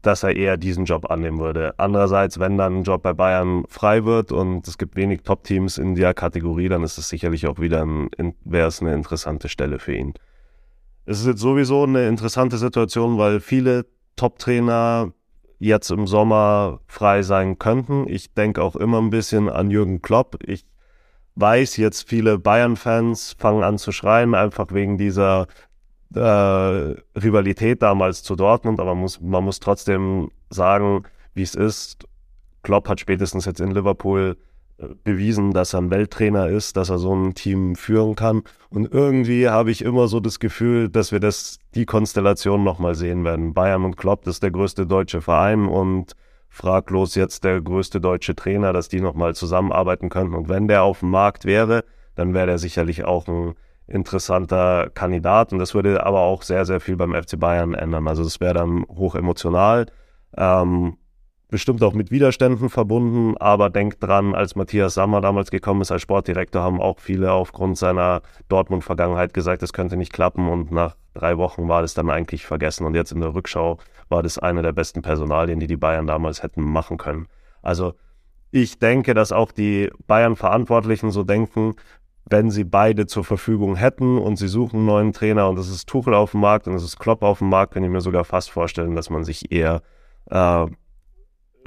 dass 0.00 0.22
er 0.22 0.36
eher 0.36 0.56
diesen 0.56 0.84
Job 0.84 1.10
annehmen 1.10 1.38
würde. 1.38 1.74
Andererseits, 1.78 2.38
wenn 2.38 2.56
dann 2.58 2.78
ein 2.78 2.82
Job 2.82 3.02
bei 3.02 3.12
Bayern 3.12 3.64
frei 3.68 4.04
wird 4.04 4.32
und 4.32 4.66
es 4.66 4.78
gibt 4.78 4.96
wenig 4.96 5.22
Top-Teams 5.22 5.78
in 5.78 5.94
der 5.94 6.14
Kategorie, 6.14 6.68
dann 6.68 6.82
ist 6.82 6.98
es 6.98 7.08
sicherlich 7.08 7.46
auch 7.46 7.58
wieder 7.58 7.84
ein, 7.84 8.08
wäre 8.44 8.68
es 8.68 8.80
eine 8.80 8.94
interessante 8.94 9.48
Stelle 9.48 9.78
für 9.78 9.94
ihn. 9.94 10.14
Es 11.04 11.20
ist 11.20 11.26
jetzt 11.26 11.40
sowieso 11.40 11.82
eine 11.82 12.06
interessante 12.06 12.58
Situation, 12.58 13.18
weil 13.18 13.40
viele 13.40 13.86
Top-Trainer 14.16 15.12
jetzt 15.58 15.90
im 15.90 16.06
Sommer 16.06 16.80
frei 16.86 17.22
sein 17.22 17.58
könnten. 17.58 18.08
Ich 18.08 18.34
denke 18.34 18.62
auch 18.62 18.76
immer 18.76 19.00
ein 19.00 19.10
bisschen 19.10 19.48
an 19.48 19.70
Jürgen 19.70 20.02
Klopp. 20.02 20.38
Ich 20.44 20.64
weiß 21.34 21.76
jetzt, 21.76 22.08
viele 22.08 22.38
Bayern-Fans 22.38 23.36
fangen 23.38 23.64
an 23.64 23.78
zu 23.78 23.90
schreien, 23.90 24.34
einfach 24.34 24.72
wegen 24.72 24.98
dieser 24.98 25.46
äh, 26.14 26.20
Rivalität 27.18 27.82
damals 27.82 28.22
zu 28.22 28.36
Dortmund. 28.36 28.78
Aber 28.80 28.94
muss, 28.94 29.20
man 29.20 29.44
muss 29.44 29.60
trotzdem 29.60 30.30
sagen, 30.50 31.04
wie 31.34 31.42
es 31.42 31.54
ist. 31.54 32.06
Klopp 32.62 32.88
hat 32.88 33.00
spätestens 33.00 33.44
jetzt 33.44 33.60
in 33.60 33.72
Liverpool 33.72 34.36
bewiesen, 35.04 35.52
dass 35.52 35.74
er 35.74 35.80
ein 35.80 35.90
Welttrainer 35.90 36.48
ist, 36.48 36.76
dass 36.76 36.90
er 36.90 36.98
so 36.98 37.14
ein 37.14 37.34
Team 37.34 37.76
führen 37.76 38.14
kann. 38.14 38.42
Und 38.70 38.92
irgendwie 38.92 39.48
habe 39.48 39.70
ich 39.70 39.82
immer 39.82 40.08
so 40.08 40.20
das 40.20 40.40
Gefühl, 40.40 40.88
dass 40.88 41.12
wir 41.12 41.20
das, 41.20 41.58
die 41.74 41.86
Konstellation 41.86 42.64
nochmal 42.64 42.94
sehen 42.94 43.24
werden. 43.24 43.54
Bayern 43.54 43.84
und 43.84 43.96
Klopp, 43.96 44.24
das 44.24 44.36
ist 44.36 44.42
der 44.42 44.50
größte 44.50 44.86
deutsche 44.86 45.20
Verein 45.20 45.66
und 45.66 46.14
fraglos 46.48 47.14
jetzt 47.14 47.44
der 47.44 47.60
größte 47.60 48.00
deutsche 48.00 48.34
Trainer, 48.34 48.72
dass 48.72 48.88
die 48.88 49.00
nochmal 49.00 49.34
zusammenarbeiten 49.34 50.08
könnten. 50.08 50.34
Und 50.34 50.48
wenn 50.48 50.68
der 50.68 50.82
auf 50.82 51.00
dem 51.00 51.10
Markt 51.10 51.44
wäre, 51.44 51.84
dann 52.14 52.34
wäre 52.34 52.46
der 52.46 52.58
sicherlich 52.58 53.04
auch 53.04 53.26
ein 53.26 53.54
interessanter 53.86 54.90
Kandidat. 54.90 55.52
Und 55.52 55.58
das 55.58 55.74
würde 55.74 56.04
aber 56.04 56.20
auch 56.20 56.42
sehr, 56.42 56.64
sehr 56.64 56.80
viel 56.80 56.96
beim 56.96 57.14
FC 57.14 57.38
Bayern 57.38 57.74
ändern. 57.74 58.08
Also 58.08 58.22
das 58.24 58.40
wäre 58.40 58.54
dann 58.54 58.84
hoch 58.88 59.14
emotional. 59.14 59.86
Ähm, 60.36 60.96
bestimmt 61.52 61.84
auch 61.84 61.92
mit 61.92 62.10
Widerständen 62.10 62.70
verbunden, 62.70 63.36
aber 63.36 63.68
denkt 63.68 64.02
dran, 64.02 64.34
als 64.34 64.56
Matthias 64.56 64.94
Sammer 64.94 65.20
damals 65.20 65.50
gekommen 65.50 65.82
ist 65.82 65.92
als 65.92 66.00
Sportdirektor, 66.00 66.62
haben 66.62 66.80
auch 66.80 66.98
viele 66.98 67.30
aufgrund 67.30 67.76
seiner 67.76 68.22
Dortmund-Vergangenheit 68.48 69.34
gesagt, 69.34 69.62
es 69.62 69.74
könnte 69.74 69.98
nicht 69.98 70.14
klappen 70.14 70.48
und 70.48 70.72
nach 70.72 70.96
drei 71.12 71.36
Wochen 71.36 71.68
war 71.68 71.82
das 71.82 71.92
dann 71.92 72.08
eigentlich 72.08 72.46
vergessen 72.46 72.86
und 72.86 72.94
jetzt 72.94 73.12
in 73.12 73.20
der 73.20 73.34
Rückschau 73.34 73.76
war 74.08 74.22
das 74.22 74.38
eine 74.38 74.62
der 74.62 74.72
besten 74.72 75.02
Personalien, 75.02 75.60
die 75.60 75.66
die 75.66 75.76
Bayern 75.76 76.06
damals 76.06 76.42
hätten 76.42 76.62
machen 76.62 76.96
können. 76.96 77.28
Also 77.60 77.92
ich 78.50 78.78
denke, 78.78 79.12
dass 79.12 79.30
auch 79.30 79.52
die 79.52 79.90
Bayern-Verantwortlichen 80.06 81.10
so 81.10 81.22
denken, 81.22 81.74
wenn 82.24 82.50
sie 82.50 82.64
beide 82.64 83.06
zur 83.06 83.24
Verfügung 83.24 83.76
hätten 83.76 84.16
und 84.16 84.36
sie 84.36 84.48
suchen 84.48 84.76
einen 84.78 84.86
neuen 84.86 85.12
Trainer 85.12 85.50
und 85.50 85.58
es 85.58 85.68
ist 85.68 85.86
Tuchel 85.86 86.14
auf 86.14 86.30
dem 86.30 86.40
Markt 86.40 86.66
und 86.66 86.74
es 86.74 86.82
ist 86.82 86.98
Klopp 86.98 87.22
auf 87.22 87.40
dem 87.40 87.50
Markt, 87.50 87.74
kann 87.74 87.84
ich 87.84 87.90
mir 87.90 88.00
sogar 88.00 88.24
fast 88.24 88.50
vorstellen, 88.50 88.96
dass 88.96 89.10
man 89.10 89.22
sich 89.22 89.52
eher 89.52 89.82
äh, 90.30 90.66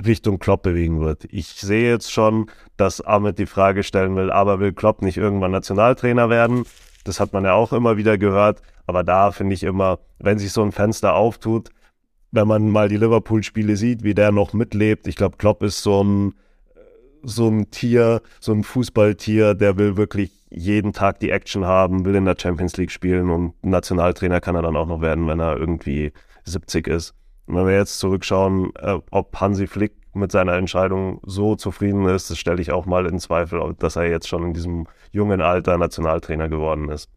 Richtung 0.03 0.39
Klopp 0.39 0.63
bewegen 0.63 1.01
wird. 1.01 1.25
Ich 1.29 1.47
sehe 1.47 1.89
jetzt 1.89 2.11
schon, 2.11 2.49
dass 2.77 3.01
Ahmed 3.01 3.39
die 3.39 3.45
Frage 3.45 3.83
stellen 3.83 4.15
will, 4.15 4.31
aber 4.31 4.59
will 4.59 4.73
Klopp 4.73 5.01
nicht 5.01 5.17
irgendwann 5.17 5.51
Nationaltrainer 5.51 6.29
werden? 6.29 6.65
Das 7.03 7.19
hat 7.19 7.33
man 7.33 7.45
ja 7.45 7.53
auch 7.53 7.71
immer 7.71 7.97
wieder 7.97 8.17
gehört. 8.17 8.61
Aber 8.87 9.03
da 9.03 9.31
finde 9.31 9.53
ich 9.53 9.63
immer, 9.63 9.99
wenn 10.19 10.37
sich 10.37 10.51
so 10.51 10.61
ein 10.61 10.71
Fenster 10.71 11.15
auftut, 11.15 11.69
wenn 12.31 12.47
man 12.47 12.69
mal 12.69 12.89
die 12.89 12.97
Liverpool-Spiele 12.97 13.77
sieht, 13.77 14.03
wie 14.03 14.13
der 14.13 14.31
noch 14.31 14.53
mitlebt. 14.53 15.07
Ich 15.07 15.15
glaube, 15.15 15.37
Klopp 15.37 15.63
ist 15.63 15.81
so 15.81 16.03
ein, 16.03 16.33
so 17.23 17.47
ein 17.47 17.71
Tier, 17.71 18.21
so 18.39 18.51
ein 18.51 18.63
Fußballtier, 18.63 19.53
der 19.55 19.77
will 19.77 19.97
wirklich 19.97 20.31
jeden 20.49 20.93
Tag 20.93 21.19
die 21.19 21.31
Action 21.31 21.65
haben, 21.65 22.05
will 22.05 22.15
in 22.15 22.25
der 22.25 22.35
Champions 22.37 22.77
League 22.77 22.91
spielen 22.91 23.29
und 23.29 23.53
Nationaltrainer 23.63 24.41
kann 24.41 24.55
er 24.55 24.61
dann 24.61 24.75
auch 24.75 24.87
noch 24.87 25.01
werden, 25.01 25.27
wenn 25.27 25.39
er 25.39 25.57
irgendwie 25.57 26.11
70 26.43 26.87
ist. 26.87 27.13
Wenn 27.47 27.67
wir 27.67 27.75
jetzt 27.75 27.99
zurückschauen, 27.99 28.71
äh, 28.75 28.97
ob 29.11 29.39
Hansi 29.39 29.67
Flick 29.67 29.93
mit 30.13 30.31
seiner 30.31 30.53
Entscheidung 30.53 31.19
so 31.25 31.55
zufrieden 31.55 32.05
ist, 32.05 32.29
das 32.29 32.37
stelle 32.37 32.61
ich 32.61 32.71
auch 32.71 32.85
mal 32.85 33.05
in 33.05 33.19
Zweifel, 33.19 33.75
dass 33.77 33.95
er 33.95 34.09
jetzt 34.09 34.27
schon 34.27 34.43
in 34.43 34.53
diesem 34.53 34.87
jungen 35.11 35.41
Alter 35.41 35.77
Nationaltrainer 35.77 36.49
geworden 36.49 36.89
ist. 36.89 37.09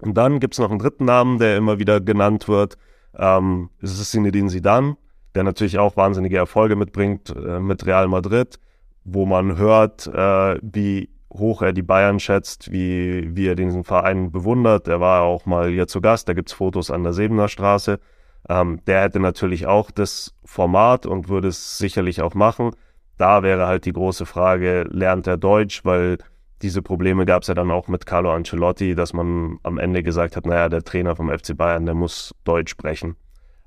Und 0.00 0.14
dann 0.14 0.40
gibt 0.40 0.54
es 0.54 0.58
noch 0.58 0.70
einen 0.70 0.78
dritten 0.78 1.04
Namen, 1.04 1.38
der 1.38 1.56
immer 1.56 1.78
wieder 1.78 2.00
genannt 2.00 2.48
wird. 2.48 2.78
Ähm, 3.16 3.70
es 3.82 3.98
ist 4.00 4.12
Zinedine 4.12 4.48
Zidane, 4.48 4.96
der 5.34 5.42
natürlich 5.42 5.78
auch 5.78 5.96
wahnsinnige 5.96 6.38
Erfolge 6.38 6.76
mitbringt 6.76 7.34
äh, 7.36 7.60
mit 7.60 7.84
Real 7.84 8.08
Madrid, 8.08 8.58
wo 9.04 9.26
man 9.26 9.58
hört, 9.58 10.06
äh, 10.06 10.58
wie 10.62 11.10
hoch 11.32 11.62
er 11.62 11.72
die 11.72 11.82
Bayern 11.82 12.18
schätzt, 12.18 12.72
wie, 12.72 13.36
wie 13.36 13.46
er 13.46 13.54
diesen 13.54 13.84
Verein 13.84 14.32
bewundert. 14.32 14.88
Er 14.88 15.00
war 15.00 15.22
auch 15.22 15.46
mal 15.46 15.68
hier 15.68 15.86
zu 15.86 16.00
Gast, 16.00 16.28
da 16.28 16.32
gibt 16.32 16.48
es 16.48 16.54
Fotos 16.54 16.90
an 16.90 17.02
der 17.02 17.12
Sebener 17.12 17.48
Straße. 17.48 18.00
Ähm, 18.48 18.80
der 18.86 19.02
hätte 19.02 19.20
natürlich 19.20 19.66
auch 19.66 19.90
das 19.90 20.34
Format 20.44 21.06
und 21.06 21.28
würde 21.28 21.48
es 21.48 21.78
sicherlich 21.78 22.22
auch 22.22 22.34
machen. 22.34 22.70
Da 23.18 23.42
wäre 23.42 23.66
halt 23.66 23.84
die 23.84 23.92
große 23.92 24.26
Frage, 24.26 24.84
lernt 24.90 25.26
er 25.26 25.36
Deutsch, 25.36 25.84
weil 25.84 26.18
diese 26.62 26.82
Probleme 26.82 27.24
gab 27.24 27.42
es 27.42 27.48
ja 27.48 27.54
dann 27.54 27.70
auch 27.70 27.88
mit 27.88 28.06
Carlo 28.06 28.32
Ancelotti, 28.32 28.94
dass 28.94 29.12
man 29.12 29.58
am 29.62 29.78
Ende 29.78 30.02
gesagt 30.02 30.36
hat, 30.36 30.46
naja, 30.46 30.68
der 30.68 30.82
Trainer 30.82 31.16
vom 31.16 31.30
FC 31.30 31.56
Bayern, 31.56 31.86
der 31.86 31.94
muss 31.94 32.34
Deutsch 32.44 32.70
sprechen. 32.70 33.16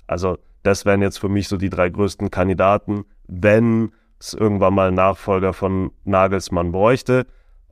Also 0.06 0.38
das 0.62 0.84
wären 0.84 1.02
jetzt 1.02 1.18
für 1.18 1.28
mich 1.28 1.48
so 1.48 1.56
die 1.56 1.70
drei 1.70 1.88
größten 1.88 2.30
Kandidaten, 2.30 3.04
wenn 3.26 3.92
es 4.20 4.34
irgendwann 4.34 4.74
mal 4.74 4.92
Nachfolger 4.92 5.52
von 5.52 5.92
Nagelsmann 6.04 6.72
bräuchte. 6.72 7.26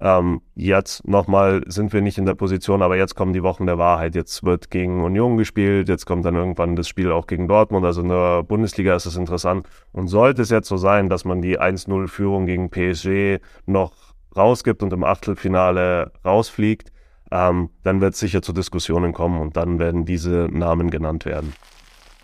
Ähm, 0.04 0.40
jetzt 0.56 1.06
nochmal 1.06 1.62
sind 1.66 1.92
wir 1.92 2.00
nicht 2.00 2.18
in 2.18 2.26
der 2.26 2.34
Position, 2.34 2.82
aber 2.82 2.96
jetzt 2.96 3.14
kommen 3.14 3.32
die 3.32 3.44
Wochen 3.44 3.66
der 3.66 3.78
Wahrheit. 3.78 4.16
Jetzt 4.16 4.42
wird 4.42 4.68
gegen 4.68 5.04
Union 5.04 5.36
gespielt, 5.36 5.88
jetzt 5.88 6.06
kommt 6.06 6.24
dann 6.24 6.34
irgendwann 6.34 6.74
das 6.74 6.88
Spiel 6.88 7.12
auch 7.12 7.28
gegen 7.28 7.46
Dortmund. 7.46 7.86
Also 7.86 8.02
in 8.02 8.08
der 8.08 8.42
Bundesliga 8.42 8.96
ist 8.96 9.06
es 9.06 9.16
interessant. 9.16 9.68
Und 9.92 10.08
sollte 10.08 10.42
es 10.42 10.50
jetzt 10.50 10.66
so 10.66 10.76
sein, 10.76 11.08
dass 11.08 11.24
man 11.24 11.40
die 11.40 11.60
1-0-Führung 11.60 12.46
gegen 12.46 12.68
PSG 12.68 13.40
noch 13.66 13.92
rausgibt 14.36 14.82
und 14.82 14.92
im 14.92 15.04
Achtelfinale 15.04 16.10
rausfliegt, 16.24 16.90
ähm, 17.30 17.70
dann 17.84 18.00
wird 18.00 18.14
es 18.14 18.20
sicher 18.20 18.42
zu 18.42 18.52
Diskussionen 18.52 19.12
kommen 19.12 19.40
und 19.40 19.56
dann 19.56 19.78
werden 19.78 20.04
diese 20.04 20.48
Namen 20.50 20.90
genannt 20.90 21.26
werden. 21.26 21.52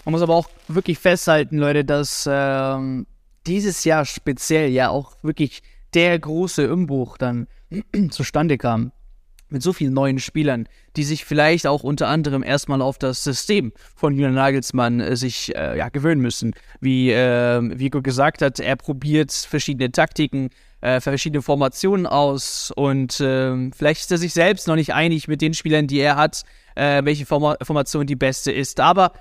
Man 0.04 0.12
muss 0.12 0.22
aber 0.22 0.34
auch 0.34 0.48
wirklich 0.66 0.98
festhalten, 0.98 1.58
Leute, 1.58 1.84
dass 1.84 2.28
ähm, 2.28 3.06
dieses 3.46 3.84
Jahr 3.84 4.04
speziell 4.04 4.68
ja 4.70 4.88
auch 4.88 5.12
wirklich 5.22 5.62
der 5.94 6.18
große 6.18 6.72
Umbruch 6.72 7.18
dann 7.18 7.46
zustande 8.10 8.58
kam. 8.58 8.92
Mit 9.50 9.62
so 9.62 9.72
vielen 9.72 9.94
neuen 9.94 10.18
Spielern, 10.18 10.68
die 10.96 11.04
sich 11.04 11.24
vielleicht 11.24 11.66
auch 11.66 11.82
unter 11.82 12.08
anderem 12.08 12.42
erstmal 12.42 12.82
auf 12.82 12.98
das 12.98 13.24
System 13.24 13.72
von 13.96 14.12
Julian 14.12 14.34
Nagelsmann 14.34 15.00
äh, 15.00 15.16
sich 15.16 15.56
äh, 15.56 15.78
ja, 15.78 15.88
gewöhnen 15.88 16.20
müssen. 16.20 16.52
Wie 16.80 17.10
äh, 17.10 17.60
Vico 17.78 18.02
gesagt 18.02 18.42
hat, 18.42 18.60
er 18.60 18.76
probiert 18.76 19.32
verschiedene 19.32 19.90
Taktiken, 19.90 20.50
äh, 20.82 21.00
verschiedene 21.00 21.40
Formationen 21.40 22.06
aus 22.06 22.70
und 22.76 23.20
äh, 23.20 23.70
vielleicht 23.70 24.02
ist 24.02 24.12
er 24.12 24.18
sich 24.18 24.34
selbst 24.34 24.68
noch 24.68 24.76
nicht 24.76 24.92
einig 24.92 25.28
mit 25.28 25.40
den 25.40 25.54
Spielern, 25.54 25.86
die 25.86 25.98
er 25.98 26.16
hat, 26.16 26.44
äh, 26.74 27.02
welche 27.04 27.24
Form 27.24 27.56
Formation 27.62 28.06
die 28.06 28.16
beste 28.16 28.52
ist. 28.52 28.80
Aber 28.80 29.12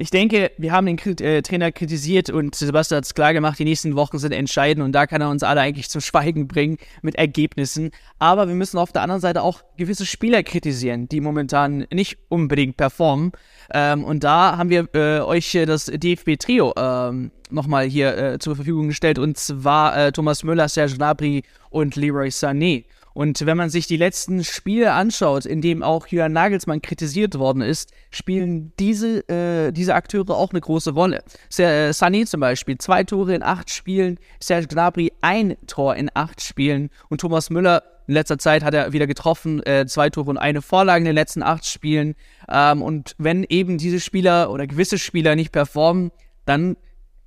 ich 0.00 0.10
denke, 0.10 0.50
wir 0.56 0.72
haben 0.72 0.86
den 0.86 0.98
äh, 1.20 1.42
Trainer 1.42 1.72
kritisiert 1.72 2.30
und 2.30 2.54
Sebastian 2.54 2.96
hat 2.96 3.04
es 3.04 3.12
klar 3.12 3.34
gemacht, 3.34 3.58
die 3.58 3.64
nächsten 3.64 3.96
Wochen 3.96 4.18
sind 4.18 4.32
entscheidend 4.32 4.82
und 4.82 4.92
da 4.92 5.06
kann 5.06 5.20
er 5.20 5.28
uns 5.28 5.42
alle 5.42 5.60
eigentlich 5.60 5.90
zum 5.90 6.00
Schweigen 6.00 6.48
bringen 6.48 6.78
mit 7.02 7.16
Ergebnissen. 7.16 7.90
Aber 8.18 8.48
wir 8.48 8.54
müssen 8.54 8.78
auf 8.78 8.92
der 8.92 9.02
anderen 9.02 9.20
Seite 9.20 9.42
auch 9.42 9.62
gewisse 9.76 10.06
Spieler 10.06 10.42
kritisieren, 10.42 11.06
die 11.06 11.20
momentan 11.20 11.86
nicht 11.92 12.16
unbedingt 12.30 12.78
performen. 12.78 13.32
Ähm, 13.74 14.02
und 14.04 14.24
da 14.24 14.56
haben 14.56 14.70
wir 14.70 14.88
äh, 14.94 15.20
euch 15.20 15.52
das 15.66 15.84
DFB-Trio 15.84 16.72
ähm, 16.78 17.30
nochmal 17.50 17.84
hier 17.84 18.16
äh, 18.16 18.38
zur 18.38 18.56
Verfügung 18.56 18.88
gestellt 18.88 19.18
und 19.18 19.36
zwar 19.36 19.98
äh, 19.98 20.12
Thomas 20.12 20.44
Müller, 20.44 20.70
Serge 20.70 20.96
Gnabry 20.96 21.42
und 21.68 21.96
Leroy 21.96 22.28
Sané. 22.28 22.84
Und 23.12 23.44
wenn 23.44 23.56
man 23.56 23.70
sich 23.70 23.86
die 23.86 23.96
letzten 23.96 24.44
Spiele 24.44 24.92
anschaut, 24.92 25.44
in 25.44 25.60
dem 25.60 25.82
auch 25.82 26.06
Julian 26.06 26.32
Nagelsmann 26.32 26.80
kritisiert 26.80 27.38
worden 27.38 27.62
ist, 27.62 27.92
spielen 28.10 28.72
diese, 28.78 29.28
äh, 29.28 29.72
diese 29.72 29.94
Akteure 29.94 30.30
auch 30.30 30.50
eine 30.50 30.60
große 30.60 30.92
Rolle. 30.92 31.22
Äh, 31.58 31.90
Sané 31.90 32.26
zum 32.26 32.40
Beispiel, 32.40 32.78
zwei 32.78 33.04
Tore 33.04 33.34
in 33.34 33.42
acht 33.42 33.70
Spielen, 33.70 34.18
Serge 34.40 34.68
Gnabry 34.68 35.12
ein 35.20 35.56
Tor 35.66 35.96
in 35.96 36.10
acht 36.14 36.40
Spielen 36.40 36.90
und 37.08 37.20
Thomas 37.20 37.50
Müller 37.50 37.82
in 38.06 38.14
letzter 38.14 38.38
Zeit 38.38 38.64
hat 38.64 38.74
er 38.74 38.92
wieder 38.92 39.06
getroffen, 39.06 39.62
äh, 39.64 39.86
zwei 39.86 40.10
Tore 40.10 40.30
und 40.30 40.36
eine 40.36 40.62
Vorlage 40.62 40.98
in 40.98 41.04
den 41.04 41.14
letzten 41.14 41.44
acht 41.44 41.64
Spielen. 41.64 42.16
Ähm, 42.48 42.82
und 42.82 43.14
wenn 43.18 43.44
eben 43.48 43.78
diese 43.78 44.00
Spieler 44.00 44.50
oder 44.50 44.66
gewisse 44.66 44.98
Spieler 44.98 45.36
nicht 45.36 45.52
performen, 45.52 46.10
dann 46.44 46.76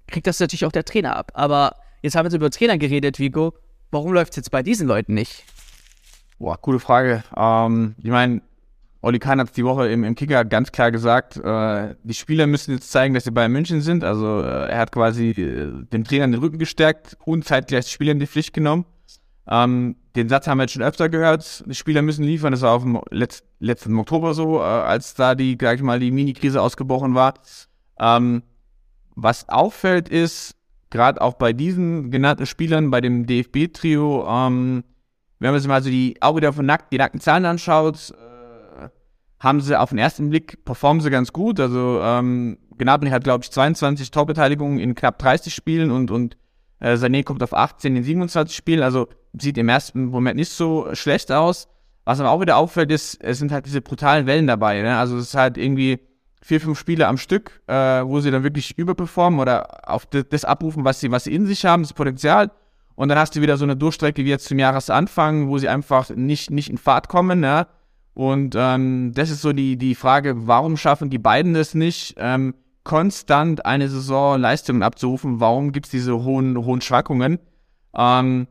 kriegt 0.07 0.27
das 0.27 0.41
natürlich 0.41 0.65
auch 0.65 0.73
der 0.73 0.83
Trainer 0.83 1.15
ab. 1.15 1.31
Aber 1.35 1.77
jetzt 2.01 2.15
haben 2.15 2.29
wir 2.29 2.35
über 2.35 2.49
Trainer 2.49 2.77
geredet, 2.77 3.17
Vigo. 3.17 3.53
Warum 3.91 4.11
läuft 4.11 4.33
es 4.33 4.37
jetzt 4.37 4.51
bei 4.51 4.61
diesen 4.61 4.87
Leuten 4.87 5.13
nicht? 5.13 5.45
Boah, 6.39 6.57
coole 6.61 6.79
Frage. 6.79 7.23
Ähm, 7.35 7.95
ich 7.99 8.09
meine, 8.09 8.41
Olli 9.01 9.19
Kahn 9.19 9.39
hat 9.39 9.55
die 9.57 9.65
Woche 9.65 9.89
im, 9.89 10.05
im 10.05 10.15
Kicker 10.15 10.45
ganz 10.45 10.71
klar 10.71 10.89
gesagt, 10.89 11.35
äh, 11.37 11.95
die 12.03 12.13
Spieler 12.13 12.47
müssen 12.47 12.71
jetzt 12.71 12.89
zeigen, 12.89 13.13
dass 13.13 13.25
sie 13.25 13.31
bei 13.31 13.49
München 13.49 13.81
sind. 13.81 14.03
Also 14.03 14.41
äh, 14.41 14.69
er 14.69 14.79
hat 14.79 14.91
quasi 14.93 15.31
äh, 15.31 15.83
den 15.91 16.05
Trainer 16.05 16.27
den 16.27 16.39
Rücken 16.39 16.57
gestärkt 16.57 17.17
und 17.25 17.43
zeitgleich 17.43 17.85
die 17.85 17.91
Spieler 17.91 18.13
in 18.13 18.19
die 18.19 18.27
Pflicht 18.27 18.53
genommen. 18.53 18.85
Ähm, 19.45 19.97
den 20.15 20.29
Satz 20.29 20.47
haben 20.47 20.57
wir 20.57 20.63
jetzt 20.63 20.73
schon 20.73 20.83
öfter 20.83 21.09
gehört. 21.09 21.65
Die 21.67 21.75
Spieler 21.75 22.01
müssen 22.01 22.23
liefern. 22.23 22.51
Das 22.51 22.61
war 22.61 22.71
auf 22.71 22.83
dem 22.83 23.01
Letz 23.09 23.43
letzten 23.59 23.97
Oktober 23.97 24.33
so, 24.33 24.59
äh, 24.59 24.63
als 24.63 25.15
da 25.15 25.35
die, 25.35 25.57
sag 25.59 25.75
ich 25.75 25.81
mal, 25.81 25.99
die 25.99 26.11
Mini-Krise 26.11 26.61
ausgebrochen 26.61 27.13
war. 27.13 27.33
Ähm, 27.99 28.43
was 29.15 29.49
auffällt 29.49 30.07
ist, 30.07 30.55
gerade 30.89 31.21
auch 31.21 31.33
bei 31.33 31.51
diesen 31.51 32.09
genannten 32.09 32.45
Spielern, 32.45 32.89
bei 32.89 33.01
dem 33.01 33.25
DFB-Trio, 33.25 34.25
ähm, 34.27 34.83
wenn 35.43 35.51
man 35.51 35.59
sich 35.59 35.67
mal 35.67 35.83
so 35.83 35.89
die 35.89 36.15
Auge 36.21 36.39
davon 36.39 36.65
nackt, 36.65 36.93
die 36.93 36.97
nackten 36.97 37.19
Zahlen 37.19 37.43
anschaut, 37.43 38.11
äh, 38.11 38.87
haben 39.41 39.59
sie 39.59 39.77
auf 39.77 39.89
den 39.89 39.97
ersten 39.97 40.29
Blick, 40.29 40.63
performen 40.63 41.01
sie 41.01 41.09
ganz 41.09 41.33
gut. 41.33 41.59
Also 41.59 41.99
ähm, 42.01 42.57
Gnabry 42.77 43.09
hat, 43.09 43.25
glaube 43.25 43.43
ich, 43.43 43.51
22 43.51 44.09
Torbeteiligungen 44.09 44.79
in 44.79 44.95
knapp 44.95 45.19
30 45.19 45.53
Spielen 45.53 45.91
und, 45.91 46.11
und 46.11 46.37
äh, 46.79 46.93
Sané 46.93 47.25
kommt 47.25 47.43
auf 47.43 47.53
18 47.53 47.93
in 47.93 48.03
27 48.03 48.55
Spielen. 48.55 48.81
Also 48.83 49.09
sieht 49.37 49.57
im 49.57 49.67
ersten 49.67 50.05
Moment 50.05 50.37
nicht 50.37 50.49
so 50.49 50.87
schlecht 50.93 51.29
aus. 51.29 51.67
Was 52.05 52.21
aber 52.21 52.31
auch 52.31 52.39
wieder 52.39 52.55
auffällt, 52.55 52.89
ist, 52.89 53.21
es 53.21 53.39
sind 53.39 53.51
halt 53.51 53.65
diese 53.65 53.81
brutalen 53.81 54.25
Wellen 54.25 54.47
dabei. 54.47 54.81
Ne? 54.81 54.97
Also 54.97 55.17
es 55.17 55.27
ist 55.27 55.35
halt 55.35 55.57
irgendwie 55.57 55.99
vier, 56.41 56.61
fünf 56.61 56.79
Spiele 56.79 57.05
am 57.09 57.17
Stück, 57.17 57.61
äh, 57.67 57.73
wo 57.73 58.21
sie 58.21 58.31
dann 58.31 58.43
wirklich 58.43 58.77
überperformen 58.77 59.41
oder 59.41 59.89
auf 59.89 60.05
das 60.05 60.45
abrufen, 60.45 60.85
was 60.85 61.01
sie, 61.01 61.11
was 61.11 61.25
sie 61.25 61.35
in 61.35 61.47
sich 61.47 61.65
haben, 61.65 61.83
das 61.83 61.91
Potenzial. 61.91 62.49
Und 62.95 63.09
dann 63.09 63.17
hast 63.17 63.35
du 63.35 63.41
wieder 63.41 63.57
so 63.57 63.65
eine 63.65 63.75
Durchstrecke 63.75 64.23
wie 64.23 64.29
jetzt 64.29 64.45
zum 64.45 64.59
Jahresanfang, 64.59 65.47
wo 65.47 65.57
sie 65.57 65.69
einfach 65.69 66.09
nicht, 66.09 66.51
nicht 66.51 66.69
in 66.69 66.77
Fahrt 66.77 67.07
kommen, 67.07 67.43
ja. 67.43 67.67
Und 68.13 68.55
ähm, 68.55 69.11
das 69.15 69.31
ist 69.31 69.41
so 69.41 69.53
die, 69.53 69.77
die 69.77 69.95
Frage, 69.95 70.47
warum 70.47 70.77
schaffen 70.77 71.09
die 71.09 71.17
beiden 71.17 71.55
es 71.55 71.73
nicht, 71.73 72.15
ähm, 72.17 72.53
konstant 72.83 73.65
eine 73.65 73.89
Saison 73.89 74.39
Leistungen 74.39 74.83
abzurufen? 74.83 75.39
Warum 75.39 75.71
gibt 75.71 75.87
es 75.87 75.91
diese 75.91 76.23
hohen, 76.23 76.57
hohen 76.63 76.81
Schwankungen? 76.81 77.39
Ähm, 77.95 78.47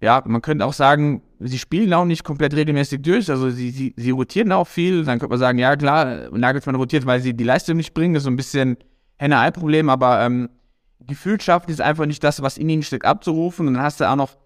ja, 0.00 0.22
man 0.26 0.42
könnte 0.42 0.64
auch 0.66 0.72
sagen, 0.72 1.22
sie 1.38 1.58
spielen 1.58 1.92
auch 1.94 2.04
nicht 2.04 2.24
komplett 2.24 2.54
regelmäßig 2.54 3.02
durch, 3.02 3.30
also 3.30 3.50
sie, 3.50 3.70
sie, 3.70 3.94
sie 3.96 4.10
rotieren 4.10 4.52
auch 4.52 4.66
viel. 4.66 5.04
Dann 5.04 5.18
könnte 5.18 5.30
man 5.30 5.38
sagen, 5.38 5.58
ja 5.58 5.76
klar, 5.76 6.30
Nagelsmann 6.30 6.74
rotiert, 6.74 7.06
weil 7.06 7.20
sie 7.20 7.34
die 7.34 7.44
Leistung 7.44 7.76
nicht 7.76 7.94
bringen, 7.94 8.14
das 8.14 8.22
ist 8.22 8.24
so 8.24 8.30
ein 8.30 8.36
bisschen 8.36 8.76
Henne-Ei-Problem, 9.18 9.88
aber 9.88 10.20
ähm, 10.24 10.48
gefühlt 11.06 11.42
schafft 11.42 11.70
es 11.70 11.80
einfach 11.80 12.06
nicht 12.06 12.22
das, 12.22 12.42
was 12.42 12.58
in 12.58 12.68
ihnen 12.68 12.82
steckt, 12.82 13.04
abzurufen. 13.04 13.68
Und 13.68 13.74
dann 13.74 13.82
hast 13.82 14.00
du 14.00 14.08
auch 14.08 14.16
noch 14.16 14.36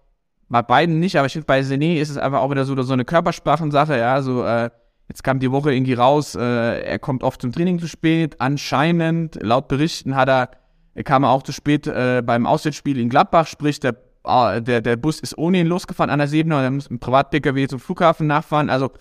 bei 0.49 0.61
beiden 0.61 0.99
nicht, 0.99 1.17
aber 1.17 1.25
ich 1.25 1.33
finde, 1.33 1.45
bei 1.45 1.59
Sené 1.61 1.99
ist 1.99 2.09
es 2.09 2.17
einfach 2.17 2.39
auch 2.39 2.49
wieder 2.51 2.65
so, 2.65 2.81
so 2.81 2.93
eine 2.93 3.05
Körpersprachensache, 3.05 3.97
ja, 3.97 4.21
so, 4.21 4.45
äh, 4.45 4.69
jetzt 5.09 5.23
kam 5.23 5.39
die 5.39 5.51
Woche 5.51 5.73
irgendwie 5.73 5.93
raus, 5.93 6.35
äh, 6.35 6.81
er 6.81 6.99
kommt 6.99 7.23
oft 7.23 7.41
zum 7.41 7.51
Training 7.51 7.79
zu 7.79 7.87
spät, 7.87 8.39
anscheinend, 8.39 9.37
laut 9.41 9.67
Berichten 9.67 10.15
hat 10.15 10.29
er, 10.29 10.51
er 10.95 11.03
kam 11.03 11.25
auch 11.25 11.43
zu 11.43 11.51
spät 11.51 11.85
äh, 11.87 12.23
beim 12.25 12.45
Auswärtsspiel 12.45 12.97
in 12.97 13.09
Gladbach, 13.09 13.47
sprich, 13.47 13.79
der, 13.79 13.97
äh, 14.25 14.61
der, 14.61 14.81
der 14.81 14.95
Bus 14.95 15.19
ist 15.19 15.37
ohne 15.37 15.59
ihn 15.59 15.67
losgefahren 15.67 16.09
an 16.09 16.19
der 16.19 16.27
Siebene 16.27 16.57
und 16.57 16.63
er 16.63 16.71
muss 16.71 16.89
mit 16.89 17.01
Privat-PKW 17.01 17.67
zum 17.67 17.79
Flughafen 17.79 18.27
nachfahren, 18.27 18.69
also, 18.69 18.91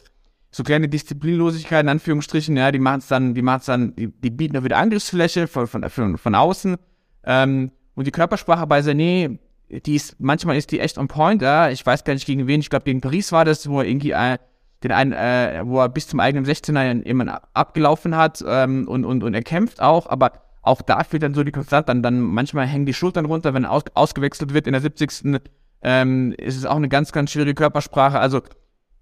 so 0.51 0.63
kleine 0.63 0.89
Disziplinlosigkeit 0.89 1.83
in 1.83 1.91
Anführungsstrichen, 1.91 2.57
ja, 2.57 2.73
die 2.73 2.79
machen 2.79 2.99
es 2.99 3.09
dann, 3.09 3.35
die 3.35 3.43
machen 3.43 3.61
es 3.61 3.67
dann, 3.67 3.95
die, 3.95 4.09
die 4.09 4.31
bieten 4.31 4.55
da 4.55 4.65
wieder 4.65 4.79
Angriffsfläche 4.79 5.47
von, 5.47 5.67
von, 5.67 5.89
von, 5.91 6.17
von 6.19 6.35
außen, 6.35 6.77
ähm, 7.26 7.71
und 7.95 8.06
die 8.06 8.12
Körpersprache 8.12 8.66
bei 8.66 8.80
Sané, 8.80 9.38
die 9.68 9.95
ist, 9.95 10.16
manchmal 10.18 10.56
ist 10.56 10.71
die 10.71 10.80
echt 10.80 10.99
on 10.99 11.09
point, 11.09 11.42
ja. 11.42 11.71
Ich 11.71 11.85
weiß 11.85 12.04
gar 12.04 12.14
nicht 12.14 12.26
gegen 12.26 12.47
wen, 12.47 12.61
ich 12.61 12.71
glaube 12.71 12.85
gegen 12.85 13.00
Paris 13.00 13.33
war 13.33 13.45
das, 13.45 13.68
wo 13.68 13.80
er 13.80 13.87
irgendwie 13.87 14.12
äh, 14.12 14.38
den 14.83 14.92
einen, 14.92 15.12
äh, 15.12 15.62
wo 15.64 15.80
er 15.80 15.88
bis 15.88 16.06
zum 16.06 16.21
eigenen 16.21 16.45
16er 16.45 17.04
jemanden 17.06 17.35
abgelaufen 17.54 18.16
hat 18.16 18.45
ähm, 18.47 18.87
und, 18.87 19.04
und, 19.04 19.23
und 19.25 19.35
er 19.35 19.42
kämpft 19.42 19.80
auch, 19.80 20.06
aber 20.09 20.33
auch 20.62 20.83
da 20.83 21.04
fehlt 21.04 21.23
dann 21.23 21.35
so 21.35 21.45
die 21.45 21.52
Konstanz, 21.52 21.87
dann, 21.87 22.02
dann 22.02 22.21
manchmal 22.21 22.66
hängen 22.66 22.87
die 22.87 22.95
Schultern 22.95 23.25
runter, 23.25 23.54
wenn 23.54 23.64
aus, 23.64 23.85
ausgewechselt 23.95 24.52
wird 24.52 24.66
in 24.66 24.73
der 24.73 24.83
70. 24.83 25.40
Ähm, 25.83 26.35
ist 26.38 26.56
es 26.56 26.66
auch 26.66 26.76
eine 26.76 26.88
ganz, 26.88 27.12
ganz 27.12 27.30
schwierige 27.30 27.54
Körpersprache. 27.54 28.18
Also 28.18 28.42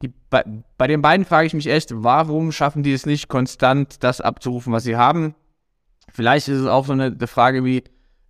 die, 0.03 0.13
bei, 0.29 0.45
bei 0.77 0.87
den 0.87 1.01
beiden 1.01 1.25
frage 1.25 1.47
ich 1.47 1.55
mich 1.55 1.69
echt, 1.69 1.91
warum 1.95 2.53
schaffen 2.53 2.83
die 2.83 2.93
es 2.93 3.07
nicht, 3.07 3.29
konstant 3.29 4.03
das 4.03 4.21
abzurufen, 4.21 4.73
was 4.73 4.85
sie 4.85 4.97
haben? 4.97 5.35
Vielleicht 6.13 6.49
ist 6.49 6.61
es 6.61 6.67
auch 6.67 6.85
so 6.85 6.93
eine, 6.93 7.07
eine 7.07 7.27
Frage 7.27 7.65
wie, 7.65 7.83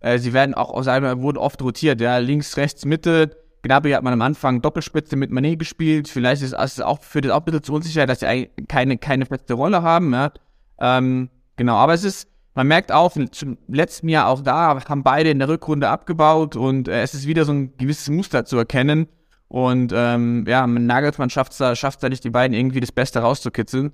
äh, 0.05 0.19
sie 0.19 0.33
werden 0.33 0.53
auch 0.53 0.69
aus 0.69 0.87
einer, 0.87 1.19
wurden 1.21 1.39
oft 1.39 1.59
rotiert, 1.63 1.99
ja, 1.99 2.19
links, 2.19 2.57
rechts, 2.57 2.85
Mitte. 2.85 3.35
Gnabry 3.63 3.89
hat 3.91 4.03
man 4.03 4.13
am 4.13 4.21
Anfang 4.21 4.61
Doppelspitze 4.61 5.15
mit 5.15 5.31
Manet 5.31 5.57
gespielt. 5.57 6.07
Vielleicht 6.07 6.43
ist 6.43 6.53
es 6.53 6.79
auch, 6.79 7.01
führt 7.01 7.25
es 7.25 7.31
auch 7.31 7.39
ein 7.39 7.45
bisschen 7.45 7.63
zu 7.63 7.73
Unsicherheit, 7.73 8.09
dass 8.09 8.19
sie 8.19 8.51
keine, 8.67 8.99
keine 8.99 9.25
feste 9.25 9.55
Rolle 9.55 9.81
haben, 9.81 10.13
ja. 10.13 10.31
Ähm, 10.79 11.29
genau, 11.55 11.75
aber 11.77 11.95
es 11.95 12.03
ist, 12.03 12.29
man 12.53 12.67
merkt 12.67 12.91
auch, 12.91 13.17
zum 13.31 13.57
letzten 13.67 14.07
Jahr 14.07 14.27
auch 14.27 14.41
da 14.41 14.79
haben 14.87 15.01
beide 15.01 15.31
in 15.31 15.39
der 15.39 15.49
Rückrunde 15.49 15.89
abgebaut 15.89 16.55
und 16.55 16.87
äh, 16.87 17.01
es 17.01 17.15
ist 17.15 17.25
wieder 17.25 17.43
so 17.43 17.53
ein 17.53 17.75
gewisses 17.77 18.07
Muster 18.09 18.45
zu 18.45 18.57
erkennen. 18.57 19.07
Und 19.47 19.91
ähm, 19.95 20.45
ja, 20.47 20.67
Nagelsmann 20.67 21.31
schafft 21.31 21.53
es 21.53 21.57
da, 21.57 21.73
da 21.73 22.09
nicht, 22.09 22.23
die 22.23 22.29
beiden 22.29 22.55
irgendwie 22.55 22.79
das 22.79 22.91
Beste 22.91 23.19
rauszukitzeln. 23.19 23.91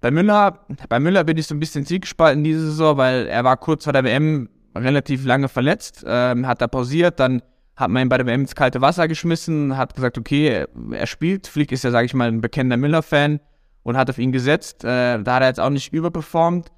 Bei 0.00 0.12
Müller, 0.12 0.60
bei 0.88 1.00
Müller 1.00 1.24
bin 1.24 1.36
ich 1.36 1.48
so 1.48 1.54
ein 1.56 1.60
bisschen 1.60 1.84
zielgespalten 1.84 2.44
diese 2.44 2.60
Saison, 2.60 2.96
weil 2.96 3.26
er 3.26 3.42
war 3.42 3.56
kurz 3.56 3.82
vor 3.82 3.92
der 3.92 4.04
WM 4.04 4.48
relativ 4.74 5.24
lange 5.24 5.48
verletzt, 5.48 6.04
ähm, 6.06 6.46
hat 6.46 6.60
da 6.60 6.66
pausiert, 6.66 7.20
dann 7.20 7.42
hat 7.76 7.90
man 7.90 8.02
ihn 8.02 8.08
bei 8.08 8.18
der 8.18 8.26
WM 8.26 8.42
ins 8.42 8.54
kalte 8.54 8.80
Wasser 8.80 9.08
geschmissen, 9.08 9.76
hat 9.76 9.94
gesagt, 9.94 10.18
okay, 10.18 10.66
er 10.92 11.06
spielt. 11.06 11.46
Flick 11.46 11.72
ist 11.72 11.84
ja, 11.84 11.90
sage 11.90 12.06
ich 12.06 12.14
mal, 12.14 12.28
ein 12.28 12.40
bekennender 12.40 12.76
Müller-Fan 12.76 13.40
und 13.82 13.96
hat 13.96 14.10
auf 14.10 14.18
ihn 14.18 14.32
gesetzt. 14.32 14.84
Äh, 14.84 15.22
da 15.22 15.34
hat 15.34 15.42
er 15.42 15.48
jetzt 15.48 15.60
auch 15.60 15.70
nicht 15.70 15.92
überperformt. 15.92 16.70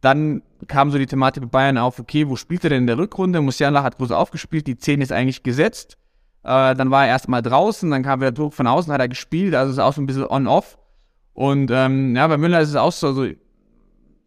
Dann 0.00 0.42
kam 0.66 0.90
so 0.90 0.98
die 0.98 1.06
Thematik 1.06 1.44
bei 1.44 1.48
Bayern 1.48 1.78
auf, 1.78 2.00
okay, 2.00 2.28
wo 2.28 2.34
spielt 2.34 2.64
er 2.64 2.70
denn 2.70 2.82
in 2.82 2.86
der 2.88 2.98
Rückrunde? 2.98 3.40
Musiala 3.40 3.84
hat 3.84 3.98
groß 3.98 4.10
aufgespielt, 4.10 4.66
die 4.66 4.76
10 4.76 5.00
ist 5.00 5.12
eigentlich 5.12 5.44
gesetzt. 5.44 5.96
Äh, 6.42 6.74
dann 6.74 6.90
war 6.90 7.04
er 7.04 7.10
erstmal 7.10 7.40
draußen, 7.40 7.88
dann 7.88 8.02
kam 8.02 8.20
wieder 8.20 8.32
Druck 8.32 8.52
von 8.52 8.66
außen, 8.66 8.92
hat 8.92 9.00
er 9.00 9.08
gespielt, 9.08 9.54
also 9.54 9.72
ist 9.72 9.78
auch 9.78 9.92
so 9.92 10.02
ein 10.02 10.06
bisschen 10.06 10.26
on-off. 10.26 10.76
Und 11.34 11.70
ähm, 11.72 12.16
ja, 12.16 12.26
bei 12.26 12.36
Müller 12.36 12.60
ist 12.60 12.70
es 12.70 12.76
auch 12.76 12.92
so, 12.92 13.06
also, 13.06 13.26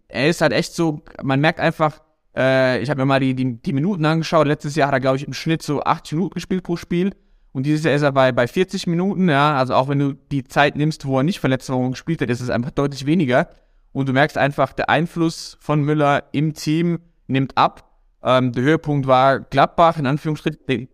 er 0.08 0.30
ist 0.30 0.40
halt 0.40 0.54
echt 0.54 0.74
so, 0.74 1.02
man 1.22 1.42
merkt 1.42 1.60
einfach, 1.60 2.00
äh, 2.36 2.80
ich 2.80 2.90
habe 2.90 3.02
mir 3.02 3.06
mal 3.06 3.20
die, 3.20 3.34
die, 3.34 3.62
die 3.62 3.74
Minuten 3.74 4.06
angeschaut, 4.06 4.48
letztes 4.48 4.76
Jahr 4.76 4.88
hat 4.88 4.94
er, 4.94 5.00
glaube 5.00 5.18
ich, 5.18 5.26
im 5.26 5.34
Schnitt 5.34 5.62
so 5.62 5.82
80 5.82 6.14
Minuten 6.14 6.34
gespielt 6.36 6.64
pro 6.64 6.76
Spiel. 6.76 7.12
Und 7.52 7.66
dieses 7.66 7.86
Jahr 7.86 7.94
ist 7.94 8.02
er 8.02 8.12
bei, 8.12 8.34
bei 8.34 8.48
40 8.48 8.86
Minuten, 8.88 9.30
ja, 9.30 9.56
also 9.58 9.76
auch 9.76 9.88
wenn 9.88 10.00
du 10.00 10.14
die 10.14 10.44
Zeit 10.44 10.76
nimmst, 10.76 11.06
wo 11.06 11.20
er 11.20 11.24
nicht 11.24 11.42
und 11.44 11.92
gespielt 11.92 12.22
hat, 12.22 12.30
ist 12.30 12.42
es 12.42 12.50
einfach 12.50 12.72
deutlich 12.72 13.06
weniger. 13.06 13.48
Und 13.94 14.10
du 14.10 14.14
merkst 14.14 14.38
einfach, 14.38 14.74
der 14.74 14.90
Einfluss 14.90 15.58
von 15.62 15.82
Müller 15.82 16.26
im 16.34 16.54
Team 16.54 17.00
nimmt 17.28 17.58
ab. 17.58 17.98
Ähm, 18.22 18.52
der 18.52 18.64
Höhepunkt 18.64 19.08
war 19.08 19.40
Gladbach, 19.40 19.98
in 19.98 20.06
Anführungsstrichen, 20.06 20.60
der 20.68 20.88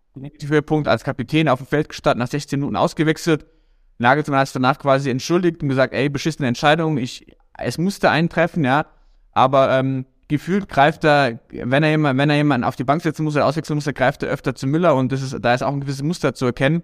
Höhepunkt 0.48 0.88
als 0.88 1.04
Kapitän 1.04 1.50
auf 1.50 1.60
dem 1.60 1.66
Feld 1.66 1.90
gestanden, 1.90 2.20
nach 2.20 2.28
16 2.28 2.60
Minuten 2.60 2.76
ausgewechselt. 2.76 3.48
Nagelsmann 3.98 4.40
hat 4.40 4.48
sich 4.48 4.54
danach 4.54 4.78
quasi 4.78 5.10
entschuldigt 5.10 5.64
und 5.64 5.70
gesagt, 5.70 5.96
ey, 5.96 6.10
beschissene 6.10 6.48
Entscheidung, 6.48 6.98
ich, 6.98 7.26
es 7.58 7.80
musste 7.80 8.12
eintreffen, 8.12 8.64
ja. 8.64 8.86
Aber 9.32 9.72
ähm, 9.80 10.06
gefühlt 10.32 10.70
greift 10.70 11.04
er, 11.04 11.40
wenn 11.52 11.84
er 11.84 11.92
jemand, 11.92 12.18
wenn 12.18 12.30
er 12.30 12.38
jemanden 12.38 12.64
auf 12.64 12.76
die 12.76 12.84
Bank 12.84 13.04
setzen 13.04 13.24
muss 13.24 13.36
oder 13.36 13.46
auswechseln 13.46 13.76
muss, 13.76 13.86
er 13.86 13.94
greift 13.94 14.24
er 14.24 14.30
öfter 14.30 14.56
zu 14.56 14.66
Müller 14.66 14.96
und 14.96 15.12
das 15.12 15.22
ist, 15.22 15.38
da 15.40 15.54
ist 15.54 15.62
auch 15.62 15.74
ein 15.74 15.82
gewisses 15.82 16.02
Muster 16.02 16.34
zu 16.34 16.46
erkennen. 16.46 16.82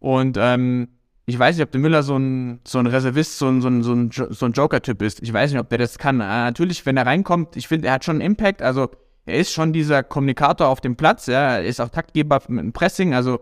Und 0.00 0.36
ähm, 0.40 0.88
ich 1.26 1.38
weiß 1.38 1.56
nicht, 1.56 1.64
ob 1.64 1.70
der 1.72 1.80
Müller 1.80 2.02
so 2.02 2.16
ein, 2.16 2.60
so 2.66 2.78
ein 2.78 2.86
Reservist, 2.86 3.38
so 3.38 3.48
ein, 3.48 3.60
so 3.60 3.68
ein, 3.68 3.82
so 3.82 4.46
ein, 4.46 4.52
Joker-Typ 4.52 5.02
ist. 5.02 5.22
Ich 5.22 5.32
weiß 5.32 5.50
nicht, 5.50 5.60
ob 5.60 5.68
der 5.68 5.78
das 5.78 5.98
kann. 5.98 6.20
Äh, 6.20 6.24
natürlich, 6.24 6.86
wenn 6.86 6.96
er 6.96 7.06
reinkommt, 7.06 7.56
ich 7.56 7.68
finde, 7.68 7.88
er 7.88 7.94
hat 7.94 8.04
schon 8.04 8.16
einen 8.16 8.32
Impact. 8.32 8.62
Also, 8.62 8.90
er 9.26 9.38
ist 9.38 9.52
schon 9.52 9.72
dieser 9.72 10.02
Kommunikator 10.04 10.68
auf 10.68 10.80
dem 10.80 10.96
Platz. 10.96 11.26
Ja. 11.26 11.56
Er 11.56 11.64
ist 11.64 11.80
auch 11.80 11.88
Taktgeber 11.88 12.40
mit 12.48 12.62
dem 12.62 12.72
Pressing. 12.72 13.12
Also, 13.12 13.40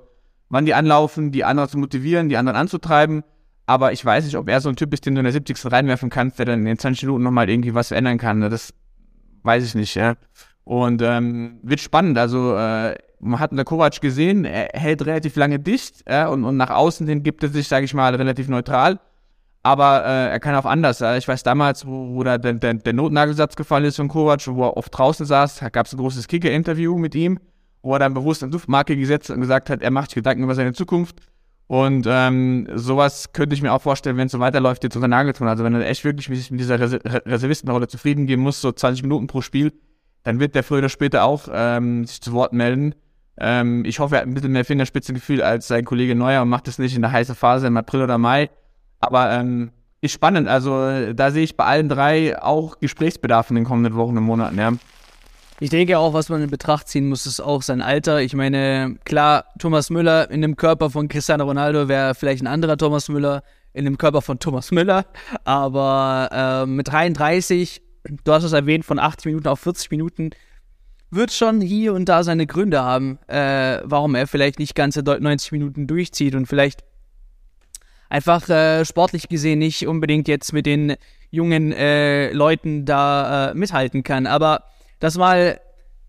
wann 0.48 0.64
die 0.64 0.74
anlaufen, 0.74 1.30
die 1.30 1.44
anderen 1.44 1.68
zu 1.68 1.78
motivieren, 1.78 2.28
die 2.28 2.38
anderen 2.38 2.56
anzutreiben. 2.56 3.22
Aber 3.66 3.92
ich 3.92 4.04
weiß 4.04 4.24
nicht, 4.24 4.36
ob 4.36 4.48
er 4.48 4.60
so 4.60 4.70
ein 4.70 4.76
Typ 4.76 4.92
ist, 4.94 5.04
den 5.06 5.14
du 5.14 5.20
in 5.20 5.24
der 5.24 5.32
70. 5.32 5.70
reinwerfen 5.70 6.10
kannst, 6.10 6.38
der 6.38 6.46
dann 6.46 6.60
in 6.60 6.64
den 6.64 6.78
20 6.78 7.04
Minuten 7.04 7.24
nochmal 7.24 7.48
irgendwie 7.48 7.74
was 7.74 7.90
ändern 7.90 8.18
kann. 8.18 8.40
Das 8.40 8.72
weiß 9.44 9.64
ich 9.64 9.74
nicht, 9.74 9.94
ja. 9.94 10.14
Und 10.64 11.02
ähm, 11.02 11.60
wird 11.62 11.80
spannend. 11.80 12.18
Also, 12.18 12.56
äh, 12.56 12.96
man 13.20 13.40
hat 13.40 13.52
unter 13.52 13.64
Kovac 13.64 14.00
gesehen, 14.00 14.44
er 14.44 14.68
hält 14.72 15.04
relativ 15.06 15.36
lange 15.36 15.58
dicht 15.58 16.04
ja, 16.08 16.28
und, 16.28 16.44
und 16.44 16.56
nach 16.56 16.70
außen 16.70 17.06
hin 17.06 17.22
gibt 17.22 17.42
er 17.42 17.48
sich, 17.48 17.68
sage 17.68 17.84
ich 17.84 17.94
mal, 17.94 18.14
relativ 18.14 18.48
neutral. 18.48 18.98
Aber 19.62 20.04
äh, 20.04 20.28
er 20.28 20.40
kann 20.40 20.54
auch 20.56 20.66
anders. 20.66 20.98
Ja. 20.98 21.16
Ich 21.16 21.26
weiß 21.26 21.42
damals, 21.42 21.86
wo, 21.86 22.14
wo 22.14 22.22
da 22.22 22.36
der, 22.36 22.52
der, 22.54 22.74
der 22.74 22.92
Notnagelsatz 22.92 23.56
gefallen 23.56 23.84
ist 23.84 23.96
von 23.96 24.08
Kovac, 24.08 24.46
wo 24.46 24.64
er 24.64 24.76
oft 24.76 24.96
draußen 24.96 25.24
saß, 25.24 25.64
gab 25.72 25.86
es 25.86 25.94
ein 25.94 25.98
großes 25.98 26.28
Kicker-Interview 26.28 26.98
mit 26.98 27.14
ihm, 27.14 27.38
wo 27.82 27.94
er 27.94 27.98
dann 27.98 28.12
bewusst 28.12 28.42
eine 28.42 28.52
Duftmarke 28.52 28.94
gesetzt 28.94 29.30
und 29.30 29.40
gesagt 29.40 29.70
hat, 29.70 29.80
er 29.80 29.90
macht 29.90 30.10
sich 30.10 30.16
Gedanken 30.16 30.42
über 30.42 30.54
seine 30.54 30.74
Zukunft. 30.74 31.16
Und 31.66 32.06
ähm, 32.08 32.68
sowas 32.74 33.32
könnte 33.32 33.54
ich 33.54 33.62
mir 33.62 33.72
auch 33.72 33.80
vorstellen, 33.80 34.16
wenn 34.16 34.26
es 34.26 34.32
so 34.32 34.40
weiterläuft 34.40 34.84
jetzt 34.84 34.96
unter 34.96 35.08
Nagelsmann. 35.08 35.48
Also 35.48 35.64
wenn 35.64 35.74
er 35.74 35.88
echt 35.88 36.04
wirklich 36.04 36.28
mit 36.28 36.60
dieser 36.60 36.78
Reservistenrolle 36.78 37.88
zufrieden 37.88 38.26
gehen 38.26 38.40
muss, 38.40 38.60
so 38.60 38.70
20 38.70 39.02
Minuten 39.02 39.26
pro 39.26 39.40
Spiel, 39.40 39.72
dann 40.24 40.40
wird 40.40 40.54
der 40.54 40.62
früher 40.62 40.78
oder 40.78 40.88
später 40.88 41.24
auch 41.24 41.48
ähm, 41.50 42.04
sich 42.04 42.20
zu 42.20 42.32
Wort 42.32 42.52
melden. 42.52 42.94
Ähm, 43.38 43.84
ich 43.84 43.98
hoffe, 43.98 44.16
er 44.16 44.20
hat 44.20 44.28
ein 44.28 44.34
bisschen 44.34 44.52
mehr 44.52 44.64
Fingerspitzengefühl 44.64 45.42
als 45.42 45.68
sein 45.68 45.84
Kollege 45.84 46.14
Neuer 46.14 46.42
und 46.42 46.48
macht 46.48 46.68
das 46.68 46.78
nicht 46.78 46.94
in 46.94 47.02
der 47.02 47.12
heißen 47.12 47.34
Phase 47.34 47.66
im 47.66 47.76
April 47.76 48.02
oder 48.02 48.18
Mai. 48.18 48.50
Aber 49.00 49.32
ähm, 49.32 49.70
ist 50.00 50.12
spannend. 50.12 50.48
Also 50.48 51.12
da 51.14 51.30
sehe 51.30 51.44
ich 51.44 51.56
bei 51.56 51.64
allen 51.64 51.88
drei 51.88 52.40
auch 52.40 52.78
Gesprächsbedarf 52.78 53.50
in 53.50 53.56
den 53.56 53.64
kommenden 53.64 53.96
Wochen 53.96 54.16
und 54.16 54.24
Monaten. 54.24 54.58
Ja. 54.58 54.72
Ich 55.64 55.70
denke 55.70 55.98
auch, 55.98 56.12
was 56.12 56.28
man 56.28 56.42
in 56.42 56.50
Betracht 56.50 56.88
ziehen 56.88 57.08
muss, 57.08 57.24
ist 57.24 57.40
auch 57.40 57.62
sein 57.62 57.80
Alter. 57.80 58.20
Ich 58.20 58.34
meine, 58.34 58.98
klar, 59.06 59.46
Thomas 59.58 59.88
Müller 59.88 60.30
in 60.30 60.42
dem 60.42 60.56
Körper 60.56 60.90
von 60.90 61.08
Cristiano 61.08 61.44
Ronaldo 61.44 61.88
wäre 61.88 62.14
vielleicht 62.14 62.42
ein 62.42 62.46
anderer 62.46 62.76
Thomas 62.76 63.08
Müller 63.08 63.42
in 63.72 63.86
dem 63.86 63.96
Körper 63.96 64.20
von 64.20 64.38
Thomas 64.38 64.72
Müller. 64.72 65.06
Aber 65.44 66.66
äh, 66.66 66.66
mit 66.66 66.88
33, 66.88 67.80
du 68.24 68.32
hast 68.34 68.44
es 68.44 68.52
erwähnt, 68.52 68.84
von 68.84 68.98
80 68.98 69.24
Minuten 69.24 69.48
auf 69.48 69.58
40 69.60 69.90
Minuten, 69.90 70.30
wird 71.10 71.32
schon 71.32 71.62
hier 71.62 71.94
und 71.94 72.10
da 72.10 72.24
seine 72.24 72.46
Gründe 72.46 72.82
haben, 72.82 73.18
äh, 73.28 73.80
warum 73.84 74.14
er 74.16 74.26
vielleicht 74.26 74.58
nicht 74.58 74.74
ganze 74.74 75.00
90 75.00 75.50
Minuten 75.52 75.86
durchzieht 75.86 76.34
und 76.34 76.44
vielleicht 76.44 76.84
einfach 78.10 78.46
äh, 78.50 78.84
sportlich 78.84 79.30
gesehen 79.30 79.60
nicht 79.60 79.86
unbedingt 79.86 80.28
jetzt 80.28 80.52
mit 80.52 80.66
den 80.66 80.96
jungen 81.30 81.72
äh, 81.72 82.32
Leuten 82.32 82.84
da 82.84 83.52
äh, 83.52 83.54
mithalten 83.54 84.02
kann. 84.02 84.26
Aber 84.26 84.64
das 85.04 85.18
mal 85.18 85.60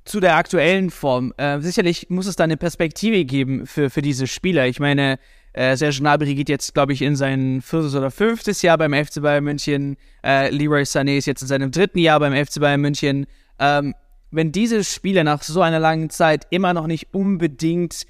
zu 0.05 0.21
der 0.21 0.37
aktuellen 0.37 0.89
Form. 0.89 1.33
Äh, 1.35 1.59
sicherlich 1.59 2.09
muss 2.09 2.27
es 2.27 2.37
da 2.37 2.45
eine 2.45 2.55
Perspektive 2.55 3.25
geben 3.25 3.65
für, 3.65 3.89
für 3.89 4.01
diese 4.01 4.25
Spieler. 4.25 4.67
Ich 4.67 4.79
meine, 4.79 5.19
äh, 5.51 5.75
Serge 5.75 5.97
Gnabry 5.99 6.33
geht 6.33 6.47
jetzt, 6.47 6.73
glaube 6.73 6.93
ich, 6.93 7.01
in 7.01 7.17
sein 7.17 7.61
viertes 7.61 7.93
oder 7.93 8.09
fünftes 8.09 8.61
Jahr 8.61 8.77
beim 8.77 8.93
FC 8.93 9.21
Bayern 9.21 9.43
München. 9.43 9.97
Äh, 10.23 10.49
Leroy 10.49 10.83
Sané 10.83 11.17
ist 11.17 11.25
jetzt 11.25 11.41
in 11.41 11.49
seinem 11.49 11.71
dritten 11.71 11.99
Jahr 11.99 12.21
beim 12.21 12.33
FC 12.33 12.61
Bayern 12.61 12.79
München. 12.79 13.25
Ähm, 13.59 13.95
wenn 14.31 14.53
diese 14.53 14.83
Spieler 14.85 15.25
nach 15.25 15.43
so 15.43 15.61
einer 15.61 15.79
langen 15.79 16.09
Zeit 16.09 16.47
immer 16.49 16.73
noch 16.73 16.87
nicht 16.87 17.13
unbedingt 17.13 18.05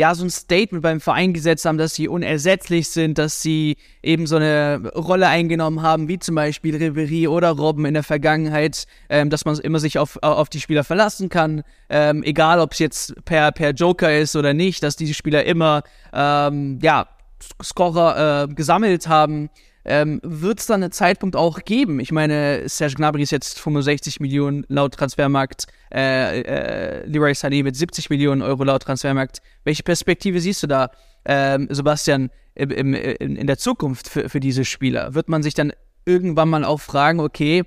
ja, 0.00 0.14
so 0.14 0.24
ein 0.24 0.30
Statement 0.30 0.82
beim 0.82 0.98
Verein 0.98 1.34
gesetzt 1.34 1.66
haben, 1.66 1.76
dass 1.76 1.94
sie 1.94 2.08
unersetzlich 2.08 2.88
sind, 2.88 3.18
dass 3.18 3.42
sie 3.42 3.76
eben 4.02 4.26
so 4.26 4.36
eine 4.36 4.90
Rolle 4.94 5.28
eingenommen 5.28 5.82
haben, 5.82 6.08
wie 6.08 6.18
zum 6.18 6.36
Beispiel 6.36 6.74
Ribery 6.74 7.28
oder 7.28 7.50
Robben 7.50 7.84
in 7.84 7.92
der 7.92 8.02
Vergangenheit, 8.02 8.86
ähm, 9.10 9.28
dass 9.28 9.44
man 9.44 9.58
immer 9.58 9.78
sich 9.78 9.98
auf, 9.98 10.16
auf 10.22 10.48
die 10.48 10.58
Spieler 10.58 10.84
verlassen 10.84 11.28
kann, 11.28 11.64
ähm, 11.90 12.22
egal 12.22 12.60
ob 12.60 12.72
es 12.72 12.78
jetzt 12.78 13.14
per, 13.26 13.52
per 13.52 13.72
Joker 13.72 14.18
ist 14.18 14.34
oder 14.36 14.54
nicht, 14.54 14.82
dass 14.82 14.96
diese 14.96 15.12
Spieler 15.12 15.44
immer, 15.44 15.82
ähm, 16.14 16.78
ja, 16.80 17.06
Scorer 17.62 18.48
äh, 18.48 18.54
gesammelt 18.54 19.06
haben 19.06 19.50
ähm, 19.84 20.20
wird 20.22 20.60
es 20.60 20.66
dann 20.66 20.82
einen 20.82 20.92
Zeitpunkt 20.92 21.36
auch 21.36 21.60
geben? 21.64 22.00
Ich 22.00 22.12
meine, 22.12 22.68
Serge 22.68 22.94
Gnabry 22.94 23.22
ist 23.22 23.32
jetzt 23.32 23.58
65 23.60 24.20
Millionen 24.20 24.64
laut 24.68 24.94
Transfermarkt, 24.94 25.66
äh, 25.92 26.40
äh, 26.40 27.06
Leroy 27.06 27.32
Sané 27.32 27.62
mit 27.62 27.76
70 27.76 28.10
Millionen 28.10 28.42
Euro 28.42 28.64
laut 28.64 28.82
Transfermarkt. 28.82 29.40
Welche 29.64 29.82
Perspektive 29.82 30.40
siehst 30.40 30.62
du 30.62 30.66
da, 30.66 30.90
ähm, 31.24 31.68
Sebastian, 31.70 32.30
im, 32.54 32.70
im, 32.70 32.94
in, 32.94 33.46
der 33.46 33.58
Zukunft 33.58 34.08
für, 34.08 34.28
für 34.28 34.40
diese 34.40 34.64
Spieler? 34.64 35.14
Wird 35.14 35.28
man 35.28 35.42
sich 35.42 35.54
dann 35.54 35.72
irgendwann 36.04 36.48
mal 36.48 36.64
auch 36.64 36.80
fragen, 36.80 37.20
okay, 37.20 37.64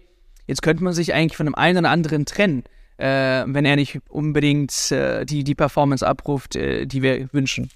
jetzt 0.47 0.62
könnte 0.62 0.84
man 0.84 0.93
sich 0.93 1.13
eigentlich 1.13 1.38
von 1.38 1.47
einem 1.47 1.56
einen 1.56 1.80
oder 1.80 1.89
anderen 1.89 2.26
trennen, 2.26 2.63
äh, 2.97 3.43
wenn 3.47 3.65
er 3.65 3.76
nicht 3.76 3.99
unbedingt 4.10 4.91
äh, 4.91 5.26
die, 5.26 5.43
die 5.43 5.56
Performance 5.56 6.06
abruft, 6.06 6.56
äh, 6.56 6.86
die 6.86 7.02
wir 7.02 7.28
wünschen? 7.34 7.69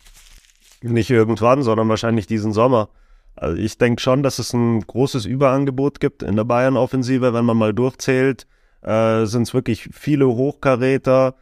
Nicht 0.81 1.09
irgendwann, 1.09 1.63
sondern 1.63 1.89
wahrscheinlich 1.89 2.27
diesen 2.27 2.53
Sommer. 2.53 2.89
Also 3.37 3.57
ich 3.57 3.77
denke 3.77 4.01
schon, 4.01 4.23
dass 4.23 4.39
es 4.39 4.53
ein 4.53 4.81
großes 4.81 5.25
Überangebot 5.25 5.99
gibt 5.99 6.23
in 6.23 6.35
der 6.35 6.43
Bayern-Offensive. 6.43 7.33
Wenn 7.33 7.45
man 7.45 7.57
mal 7.57 7.73
durchzählt, 7.73 8.47
äh, 8.81 9.25
sind 9.25 9.43
es 9.43 9.53
wirklich 9.53 9.89
viele 9.91 10.27
Hochkaräter 10.27 11.35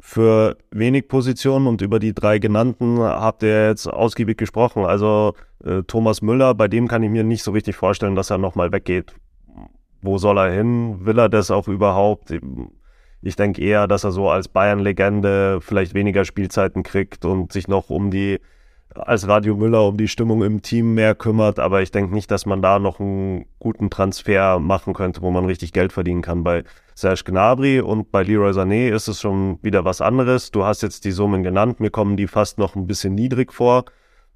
für 0.00 0.56
wenig 0.70 1.08
Positionen 1.08 1.66
und 1.66 1.80
über 1.82 1.98
die 1.98 2.14
drei 2.14 2.38
genannten 2.38 3.00
habt 3.00 3.42
ihr 3.42 3.68
jetzt 3.68 3.86
ausgiebig 3.86 4.38
gesprochen. 4.38 4.84
Also 4.84 5.34
äh, 5.64 5.82
Thomas 5.82 6.22
Müller, 6.22 6.54
bei 6.54 6.68
dem 6.68 6.86
kann 6.86 7.02
ich 7.02 7.10
mir 7.10 7.24
nicht 7.24 7.42
so 7.42 7.50
richtig 7.50 7.76
vorstellen, 7.76 8.14
dass 8.14 8.30
er 8.30 8.38
nochmal 8.38 8.70
weggeht. 8.70 9.14
Wo 10.00 10.18
soll 10.18 10.38
er 10.38 10.52
hin? 10.52 11.04
Will 11.04 11.18
er 11.18 11.28
das 11.28 11.50
auch 11.50 11.66
überhaupt? 11.66 12.32
Ich 13.20 13.34
denke 13.34 13.60
eher, 13.60 13.88
dass 13.88 14.04
er 14.04 14.12
so 14.12 14.30
als 14.30 14.46
Bayern-Legende 14.46 15.58
vielleicht 15.60 15.94
weniger 15.94 16.24
Spielzeiten 16.24 16.84
kriegt 16.84 17.24
und 17.24 17.52
sich 17.52 17.66
noch 17.66 17.90
um 17.90 18.12
die, 18.12 18.38
als 18.98 19.28
Radio 19.28 19.56
Müller 19.56 19.86
um 19.86 19.96
die 19.96 20.08
Stimmung 20.08 20.42
im 20.42 20.62
Team 20.62 20.94
mehr 20.94 21.14
kümmert. 21.14 21.58
Aber 21.58 21.82
ich 21.82 21.90
denke 21.90 22.14
nicht, 22.14 22.30
dass 22.30 22.46
man 22.46 22.62
da 22.62 22.78
noch 22.78 23.00
einen 23.00 23.46
guten 23.58 23.90
Transfer 23.90 24.58
machen 24.58 24.94
könnte, 24.94 25.22
wo 25.22 25.30
man 25.30 25.44
richtig 25.44 25.72
Geld 25.72 25.92
verdienen 25.92 26.22
kann. 26.22 26.44
Bei 26.44 26.64
Serge 26.94 27.22
Gnabry 27.24 27.80
und 27.80 28.10
bei 28.10 28.22
Leroy 28.22 28.50
Sané 28.50 28.90
ist 28.90 29.08
es 29.08 29.20
schon 29.20 29.58
wieder 29.62 29.84
was 29.84 30.00
anderes. 30.00 30.50
Du 30.50 30.64
hast 30.64 30.82
jetzt 30.82 31.04
die 31.04 31.12
Summen 31.12 31.42
genannt. 31.42 31.80
Mir 31.80 31.90
kommen 31.90 32.16
die 32.16 32.26
fast 32.26 32.58
noch 32.58 32.74
ein 32.74 32.86
bisschen 32.86 33.14
niedrig 33.14 33.52
vor 33.52 33.84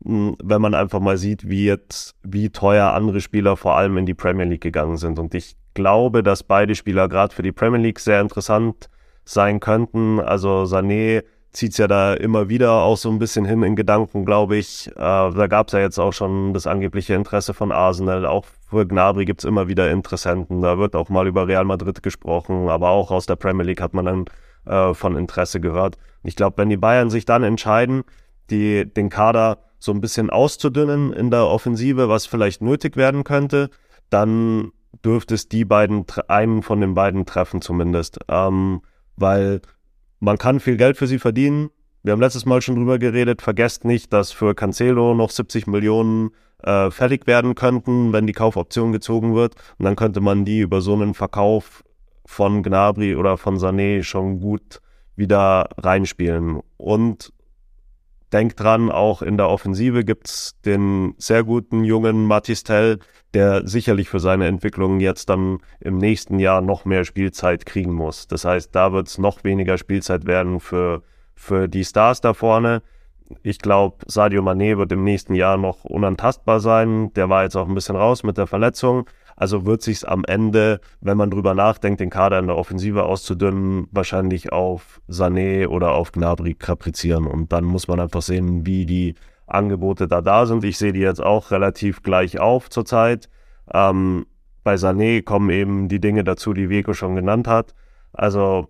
hm, 0.05 0.37
wenn 0.43 0.61
man 0.61 0.75
einfach 0.75 1.01
mal 1.01 1.17
sieht, 1.17 1.49
wie 1.49 1.65
jetzt, 1.65 2.17
wie 2.23 2.51
teuer 2.51 2.93
andere 2.93 3.21
Spieler 3.21 3.57
vor 3.57 3.77
allem 3.77 3.97
in 3.99 4.07
die 4.07 4.15
Premier 4.15 4.47
League 4.47 4.63
gegangen 4.63 4.97
sind. 4.97 5.19
Und 5.19 5.35
ich 5.35 5.57
glaube, 5.75 6.23
dass 6.23 6.43
beide 6.43 6.75
Spieler 6.75 7.09
gerade 7.09 7.35
für 7.35 7.43
die 7.43 7.53
Premier 7.53 7.81
League 7.81 8.01
sehr 8.01 8.21
interessant 8.21 8.89
sein 9.25 9.61
könnten. 9.61 10.21
Also 10.21 10.65
Sané 10.65 11.23
zieht 11.53 11.73
es 11.73 11.79
ja 11.79 11.87
da 11.87 12.15
immer 12.15 12.49
wieder 12.49 12.73
auch 12.83 12.97
so 12.97 13.11
ein 13.11 13.19
bisschen 13.19 13.45
hin 13.45 13.63
in 13.63 13.77
Gedanken, 13.77 14.25
glaube 14.25 14.57
ich. 14.57 14.89
Äh, 14.89 14.95
da 14.97 15.47
gab 15.49 15.69
es 15.69 15.75
ja 15.75 15.81
jetzt 15.81 15.99
auch 15.99 16.13
schon 16.13 16.55
das 16.55 16.67
angebliche 16.67 17.15
Interesse 17.15 17.53
von 17.53 17.73
Arsenal. 17.73 18.25
Auch 18.25 18.47
für 18.71 18.87
Gnabry 18.87 19.27
gibt 19.27 19.43
es 19.43 19.45
immer 19.45 19.69
wieder 19.69 19.91
Interessenten. 19.91 20.63
Da 20.63 20.79
wird 20.79 20.97
auch 20.97 21.11
mal 21.11 21.27
über 21.27 21.47
Real 21.47 21.65
Madrid 21.65 22.03
gesprochen, 22.03 22.69
aber 22.69 22.91
auch 22.91 23.11
aus 23.11 23.27
der 23.27 23.37
Premier 23.37 23.65
League 23.65 23.83
hat 23.83 23.93
man 23.93 24.07
dann 24.07 24.25
äh, 24.65 24.95
von 24.95 25.17
Interesse 25.17 25.61
gehört. 25.61 25.99
Ich 26.23 26.37
glaube, 26.37 26.57
wenn 26.57 26.71
die 26.71 26.79
Bayern 26.79 27.11
sich 27.11 27.27
dann 27.27 27.43
entscheiden, 27.43 28.05
die, 28.51 28.87
den 28.87 29.11
Kader 29.11 29.59
so 29.79 29.93
ein 29.93 30.01
bisschen 30.01 30.31
auszudünnen 30.31 31.13
in 31.13 31.31
der 31.31 31.47
Offensive, 31.47 32.09
was 32.09 32.27
vielleicht 32.27 32.63
nötig 32.63 32.97
werden 32.97 33.25
könnte, 33.25 33.69
dann 34.09 34.73
dürfte 35.05 35.35
es 35.35 35.49
die 35.49 35.65
beiden, 35.65 36.07
einen 36.29 36.63
von 36.63 36.81
den 36.81 36.95
beiden 36.95 37.27
treffen 37.27 37.61
zumindest. 37.61 38.21
Ähm, 38.29 38.83
weil 39.17 39.61
man 40.23 40.39
kann 40.39 40.61
viel 40.61 40.77
Geld 40.77 40.97
für 40.97 41.09
sie 41.09 41.19
verdienen. 41.19 41.71
Wir 42.05 42.13
haben 42.13 42.21
letztes 42.21 42.47
Mal 42.47 42.63
schon 42.63 42.77
drüber 42.77 43.01
geredet. 43.01 43.43
Vergesst 43.43 43.85
nicht, 43.85 44.13
dass 44.13 44.31
für 44.31 44.55
Cancelo 44.55 45.15
noch 45.15 45.31
70 45.31 45.67
Millionen 45.67 46.31
äh, 46.63 46.93
fällig 46.93 47.27
werden 47.27 47.57
könnten, 47.57 48.13
wenn 48.13 48.29
die 48.29 48.33
Kaufoption 48.33 48.93
gezogen 48.93 49.35
wird. 49.35 49.57
Und 49.79 49.85
dann 49.85 49.97
könnte 49.97 50.21
man 50.21 50.45
die 50.45 50.61
über 50.61 50.81
so 50.81 50.95
einen 50.95 51.15
Verkauf 51.15 51.83
von 52.25 52.63
Gnabry 52.63 53.17
oder 53.17 53.37
von 53.37 53.57
Sané 53.57 54.05
schon 54.05 54.39
gut 54.39 54.81
wieder 55.17 55.69
reinspielen. 55.77 56.61
Und 56.77 57.33
Denkt 58.33 58.61
dran, 58.61 58.91
auch 58.91 59.21
in 59.21 59.37
der 59.37 59.51
Offensive 59.51 60.05
gibt's 60.05 60.59
den 60.65 61.15
sehr 61.19 61.45
guten 61.45 61.85
jungen 61.85 62.25
Matistel, 62.25 62.99
der 63.35 63.67
sicherlich 63.67 64.09
für 64.09 64.21
seine 64.21 64.47
Entwicklung 64.47 65.01
jetzt 65.01 65.29
dann 65.29 65.59
im 65.81 65.99
nächsten 65.99 66.39
Jahr 66.39 66.61
noch 66.61 66.85
mehr 66.85 67.05
Spielzeit 67.05 67.67
kriegen 67.67 67.93
muss. 67.93 68.29
Das 68.29 68.45
heißt, 68.45 68.75
da 68.75 68.93
wird's 68.93 69.19
noch 69.19 69.45
weniger 69.45 69.79
Spielzeit 69.79 70.27
werden 70.27 70.61
für, 70.61 71.03
für 71.35 71.69
die 71.69 71.85
Stars 71.85 72.21
da 72.21 72.35
vorne. 72.35 72.83
Ich 73.43 73.59
glaube, 73.59 74.05
Sadio 74.07 74.43
Mané 74.43 74.77
wird 74.77 74.93
im 74.93 75.05
nächsten 75.05 75.35
Jahr 75.35 75.57
noch 75.57 75.85
unantastbar 75.85 76.61
sein. 76.61 77.13
Der 77.15 77.31
war 77.31 77.45
jetzt 77.45 77.57
auch 77.57 77.67
ein 77.67 77.75
bisschen 77.75 77.97
raus 77.97 78.23
mit 78.23 78.37
der 78.37 78.47
Verletzung. 78.47 79.09
Also 79.35 79.65
wird 79.65 79.81
sich 79.81 80.07
am 80.07 80.25
Ende, 80.27 80.81
wenn 81.01 81.17
man 81.17 81.31
drüber 81.31 81.55
nachdenkt, 81.55 82.01
den 82.01 82.11
Kader 82.11 82.39
in 82.39 82.49
der 82.49 82.57
Offensive 82.57 83.05
auszudünnen, 83.05 83.89
wahrscheinlich 83.91 84.53
auf 84.53 85.01
Sané 85.09 85.67
oder 85.67 85.93
auf 85.93 86.13
Gnabry 86.13 86.55
kaprizieren. 86.55 87.27
Und 87.27 87.53
dann 87.53 87.65
muss 87.65 87.89
man 87.89 87.99
einfach 87.99 88.21
sehen, 88.21 88.67
wie 88.67 88.85
die 88.85 89.15
Angebote 89.53 90.09
da 90.09 90.21
da 90.21 90.47
sind. 90.47 90.65
Ich 90.65 90.79
sehe 90.79 90.93
die 90.93 91.01
jetzt 91.01 91.23
auch 91.23 91.51
relativ 91.51 92.03
gleich 92.03 92.41
auf 92.41 92.71
zurzeit. 92.71 93.29
Ähm, 93.73 94.27
bei 94.65 94.75
Sané 94.75 95.23
kommen 95.23 95.51
eben 95.51 95.89
die 95.89 96.01
Dinge 96.01 96.25
dazu, 96.25 96.53
die 96.53 96.71
Veko 96.71 96.95
schon 96.95 97.17
genannt 97.17 97.49
hat. 97.49 97.75
Also 98.13 98.69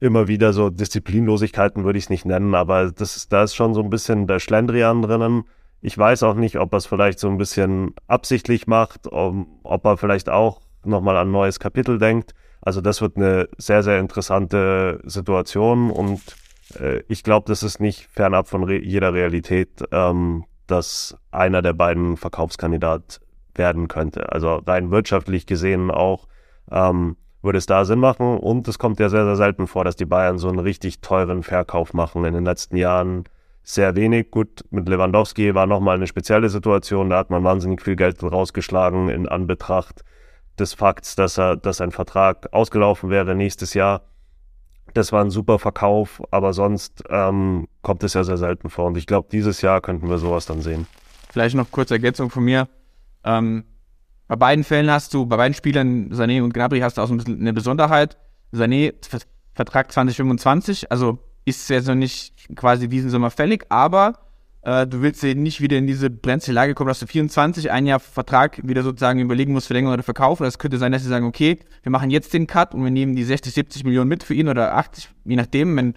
immer 0.00 0.28
wieder 0.28 0.52
so 0.52 0.70
Disziplinlosigkeiten 0.70 1.84
würde 1.84 1.98
ich 1.98 2.04
es 2.04 2.10
nicht 2.10 2.26
nennen, 2.26 2.54
aber 2.54 2.90
das 2.92 3.28
da 3.28 3.44
ist 3.44 3.54
schon 3.54 3.74
so 3.74 3.82
ein 3.82 3.90
bisschen 3.90 4.26
der 4.26 4.38
Schlendrian 4.38 5.02
drinnen. 5.02 5.44
Ich 5.80 5.96
weiß 5.96 6.22
auch 6.22 6.34
nicht, 6.34 6.58
ob 6.58 6.72
er 6.72 6.78
es 6.78 6.86
vielleicht 6.86 7.18
so 7.18 7.28
ein 7.28 7.38
bisschen 7.38 7.94
absichtlich 8.06 8.66
macht, 8.66 9.10
ob 9.10 9.84
er 9.84 9.96
vielleicht 9.96 10.28
auch 10.28 10.60
nochmal 10.84 11.16
an 11.16 11.28
ein 11.28 11.32
neues 11.32 11.60
Kapitel 11.60 11.98
denkt. 11.98 12.34
Also 12.60 12.80
das 12.80 13.00
wird 13.02 13.16
eine 13.16 13.48
sehr, 13.58 13.82
sehr 13.82 13.98
interessante 13.98 15.00
Situation 15.04 15.90
und 15.90 16.20
äh, 16.80 17.02
ich 17.08 17.22
glaube, 17.22 17.46
das 17.48 17.62
ist 17.62 17.80
nicht 17.80 18.06
fernab 18.06 18.48
von 18.48 18.64
re 18.64 18.78
jeder 18.78 19.12
Realität, 19.12 19.84
ähm, 19.92 20.44
dass 20.66 21.16
einer 21.30 21.62
der 21.62 21.72
beiden 21.72 22.16
Verkaufskandidat 22.16 23.20
werden 23.54 23.88
könnte. 23.88 24.32
Also 24.32 24.56
rein 24.66 24.90
wirtschaftlich 24.90 25.46
gesehen 25.46 25.90
auch 25.90 26.26
ähm, 26.70 27.16
würde 27.42 27.58
es 27.58 27.66
da 27.66 27.84
Sinn 27.84 28.00
machen 28.00 28.38
und 28.38 28.66
es 28.68 28.78
kommt 28.78 28.98
ja 29.00 29.08
sehr, 29.08 29.24
sehr 29.24 29.36
selten 29.36 29.66
vor, 29.66 29.84
dass 29.84 29.96
die 29.96 30.06
Bayern 30.06 30.38
so 30.38 30.48
einen 30.48 30.58
richtig 30.58 31.00
teuren 31.02 31.42
Verkauf 31.42 31.92
machen. 31.92 32.24
In 32.24 32.32
den 32.32 32.44
letzten 32.44 32.76
Jahren 32.76 33.24
sehr 33.62 33.96
wenig. 33.96 34.30
Gut, 34.30 34.64
mit 34.70 34.88
Lewandowski 34.88 35.54
war 35.54 35.66
nochmal 35.66 35.96
eine 35.96 36.06
spezielle 36.06 36.48
Situation. 36.48 37.10
Da 37.10 37.18
hat 37.18 37.30
man 37.30 37.44
wahnsinnig 37.44 37.82
viel 37.82 37.96
Geld 37.96 38.22
rausgeschlagen 38.22 39.08
in 39.08 39.28
Anbetracht 39.28 40.04
des 40.58 40.74
Fakts, 40.74 41.16
dass 41.16 41.38
er, 41.38 41.56
dass 41.56 41.80
ein 41.80 41.90
Vertrag 41.90 42.52
ausgelaufen 42.52 43.10
wäre 43.10 43.34
nächstes 43.34 43.74
Jahr. 43.74 44.02
Das 44.94 45.12
war 45.12 45.22
ein 45.22 45.30
super 45.30 45.58
Verkauf, 45.58 46.22
aber 46.30 46.52
sonst 46.52 47.02
ähm, 47.10 47.66
kommt 47.82 48.02
es 48.04 48.14
ja 48.14 48.24
sehr 48.24 48.36
selten 48.36 48.70
vor. 48.70 48.86
Und 48.86 48.96
ich 48.96 49.06
glaube, 49.06 49.28
dieses 49.30 49.60
Jahr 49.60 49.80
könnten 49.80 50.08
wir 50.08 50.18
sowas 50.18 50.46
dann 50.46 50.62
sehen. 50.62 50.86
Vielleicht 51.30 51.56
noch 51.56 51.70
kurze 51.70 51.94
Ergänzung 51.94 52.30
von 52.30 52.44
mir. 52.44 52.68
Ähm, 53.24 53.64
bei 54.28 54.36
beiden 54.36 54.64
Fällen 54.64 54.90
hast 54.90 55.12
du, 55.12 55.26
bei 55.26 55.36
beiden 55.36 55.54
Spielern, 55.54 56.12
Sané 56.12 56.42
und 56.42 56.54
Gnabry, 56.54 56.80
hast 56.80 56.96
du 56.96 57.02
auch 57.02 57.08
so 57.08 57.14
ein 57.14 57.18
bisschen 57.18 57.40
eine 57.40 57.52
Besonderheit. 57.52 58.16
Sané, 58.52 58.94
Vertrag 59.54 59.92
2025, 59.92 60.90
also 60.90 61.18
ist 61.44 61.68
jetzt 61.68 61.88
noch 61.88 61.94
nicht 61.94 62.34
quasi 62.56 62.88
diesen 62.88 63.10
Sommer 63.10 63.30
fällig, 63.30 63.66
aber 63.68 64.14
äh, 64.64 64.86
du 64.86 65.02
willst 65.02 65.22
ja 65.22 65.34
nicht 65.34 65.60
wieder 65.60 65.76
in 65.76 65.86
diese 65.86 66.08
brenzlige 66.08 66.54
Lage 66.54 66.74
kommen, 66.74 66.88
dass 66.88 67.00
du 67.00 67.06
24 67.06 67.70
ein 67.70 67.86
Jahr 67.86 68.00
Vertrag 68.00 68.60
wieder 68.66 68.82
sozusagen 68.82 69.20
überlegen 69.20 69.52
musst, 69.52 69.66
verlängern 69.66 69.92
oder 69.92 70.02
verkaufen. 70.02 70.44
Das 70.44 70.58
könnte 70.58 70.78
sein, 70.78 70.90
dass 70.90 71.02
sie 71.02 71.08
sagen, 71.08 71.26
okay, 71.26 71.58
wir 71.82 71.92
machen 71.92 72.10
jetzt 72.10 72.32
den 72.32 72.46
Cut 72.46 72.74
und 72.74 72.82
wir 72.82 72.90
nehmen 72.90 73.14
die 73.14 73.24
60, 73.24 73.52
70 73.52 73.84
Millionen 73.84 74.08
mit 74.08 74.22
für 74.22 74.32
ihn 74.32 74.48
oder 74.48 74.74
80, 74.74 75.10
je 75.26 75.36
nachdem, 75.36 75.76
wenn 75.76 75.94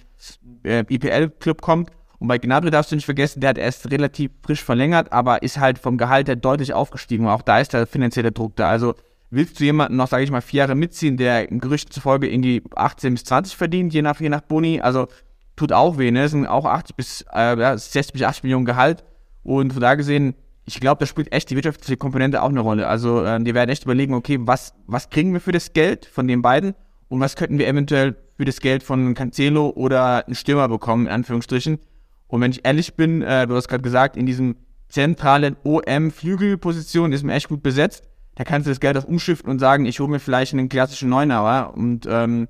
äh, 0.64 0.84
IPL-Club 0.90 1.62
kommt. 1.62 1.92
Und 2.20 2.28
bei 2.28 2.40
Gnabry 2.40 2.72
darfst 2.72 2.92
du 2.92 2.96
nicht 2.96 3.06
vergessen, 3.06 3.40
der 3.40 3.52
hat 3.52 3.58
erst 3.58 3.90
relativ 3.90 4.32
frisch 4.42 4.64
verlängert, 4.64 5.14
aber 5.14 5.44
ist 5.44 5.60
halt 5.60 5.80
vom 5.80 5.98
Gehalt 5.98 6.28
her 6.28 6.36
deutlich 6.36 6.74
aufgestiegen. 6.74 7.26
Und 7.26 7.32
auch 7.32 7.44
da 7.44 7.60
ist 7.60 7.74
der 7.74 7.88
finanzielle 7.88 8.34
Druck 8.34 8.56
da. 8.58 8.70
Also 8.70 8.96
willst 9.30 9.60
du 9.60 9.64
jemanden 9.64 9.96
noch, 9.96 10.08
sage 10.08 10.24
ich 10.24 10.32
mal, 10.32 10.42
vier 10.42 10.60
Jahre 10.60 10.76
mitziehen, 10.76 11.16
der 11.16 11.48
Gerüchten 11.48 11.92
zufolge 11.92 12.30
irgendwie 12.30 12.64
18 12.76 13.14
bis 13.14 13.24
20 13.24 13.56
verdient, 13.56 13.94
je 13.94 14.02
nach, 14.02 14.20
je 14.20 14.30
nach 14.30 14.42
Boni. 14.42 14.82
Also 14.82 15.08
tut 15.58 15.74
auch 15.74 15.98
weh, 15.98 16.12
ne? 16.12 16.22
Das 16.22 16.32
sind 16.32 16.48
auch 16.48 16.64
80 16.64 16.96
bis, 16.96 17.26
äh, 17.34 17.60
ja, 17.60 17.78
60 17.78 18.14
bis 18.14 18.24
80 18.24 18.44
Millionen 18.44 18.66
Gehalt. 18.66 19.04
Und 19.44 19.74
von 19.74 19.82
da 19.82 19.96
gesehen, 19.96 20.36
ich 20.66 20.80
glaube, 20.80 21.00
da 21.00 21.06
spielt 21.06 21.34
echt 21.34 21.50
die 21.50 21.56
wirtschaftliche 21.56 21.98
Komponente 21.98 22.42
auch 22.42 22.50
eine 22.50 22.62
Rolle. 22.62 22.88
Also, 22.88 23.24
äh, 23.24 23.44
die 23.44 23.54
werden 23.54 23.70
echt 23.70 23.84
überlegen, 23.84 24.14
okay, 24.14 24.38
was, 24.40 24.74
was 24.86 25.10
kriegen 25.10 25.34
wir 25.34 25.42
für 25.42 25.52
das 25.52 25.74
Geld 25.74 26.06
von 26.06 26.28
den 26.28 26.42
beiden 26.42 26.74
und 27.10 27.20
was 27.20 27.36
könnten 27.36 27.58
wir 27.58 27.68
eventuell 27.68 28.16
für 28.38 28.46
das 28.46 28.60
Geld 28.60 28.84
von 28.84 29.14
Cancelo 29.14 29.70
oder 29.76 30.26
einen 30.26 30.36
Stürmer 30.36 30.68
bekommen, 30.68 31.08
in 31.08 31.12
Anführungsstrichen. 31.12 31.80
Und 32.28 32.42
wenn 32.42 32.52
ich 32.52 32.66
ehrlich 32.66 32.96
bin, 32.96 33.22
äh, 33.22 33.48
du 33.48 33.56
hast 33.56 33.68
gerade 33.68 33.82
gesagt, 33.82 34.16
in 34.16 34.26
diesem 34.26 34.56
zentralen 34.90 35.56
OM-Flügelposition 35.64 37.12
ist 37.12 37.24
mir 37.24 37.34
echt 37.34 37.50
gut 37.50 37.64
besetzt. 37.64 38.04
Da 38.36 38.44
kannst 38.44 38.68
du 38.68 38.72
das 38.72 38.80
Geld 38.80 38.98
auch 38.98 39.06
umschiften 39.06 39.50
und 39.50 39.60
sagen, 39.60 39.86
ich 39.86 40.00
hole 40.00 40.10
mir 40.10 40.20
vielleicht 40.20 40.54
einen 40.54 40.70
klassischen 40.70 41.10
Neunauer 41.10 41.74
und 41.76 42.08
ähm, 42.10 42.48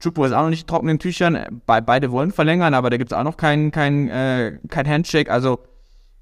Chupo 0.00 0.24
ist 0.24 0.32
auch 0.32 0.42
noch 0.42 0.50
nicht 0.50 0.62
in 0.62 0.66
trockenen 0.66 0.98
Tüchern. 0.98 1.60
Be 1.66 1.82
beide 1.82 2.10
wollen 2.10 2.30
verlängern, 2.30 2.74
aber 2.74 2.90
da 2.90 2.96
gibt 2.96 3.12
es 3.12 3.18
auch 3.18 3.24
noch 3.24 3.36
kein, 3.36 3.70
kein, 3.70 4.08
äh, 4.08 4.58
kein 4.68 4.86
Handshake. 4.86 5.30
Also 5.30 5.58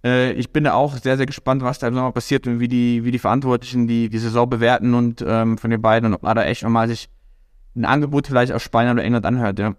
äh, 0.05 0.33
ich 0.33 0.51
bin 0.53 0.65
da 0.65 0.75
auch 0.75 0.97
sehr, 0.97 1.17
sehr 1.17 1.27
gespannt, 1.27 1.63
was 1.63 1.79
da 1.79 1.89
im 1.89 1.95
Sommer 1.95 2.13
passiert 2.13 2.47
und 2.47 2.61
wie 2.61 2.69
die, 2.69 3.05
wie 3.05 3.11
die 3.11 3.19
Verantwortlichen 3.19 3.87
die, 3.87 4.09
die 4.09 4.19
Saison 4.19 4.49
bewerten 4.49 4.95
und 4.95 5.25
ähm, 5.27 5.59
von 5.59 5.71
den 5.71 5.83
beiden 5.83 6.07
und 6.07 6.15
ob 6.15 6.23
man 6.23 6.37
da 6.37 6.45
echt 6.45 6.63
nochmal 6.63 6.89
sich 6.89 7.09
ein 7.75 7.85
Angebot 7.85 8.27
vielleicht 8.27 8.53
aus 8.53 8.63
Spanien 8.63 8.95
oder 8.95 9.05
England 9.05 9.27
anhört, 9.27 9.59
ja. 9.59 9.75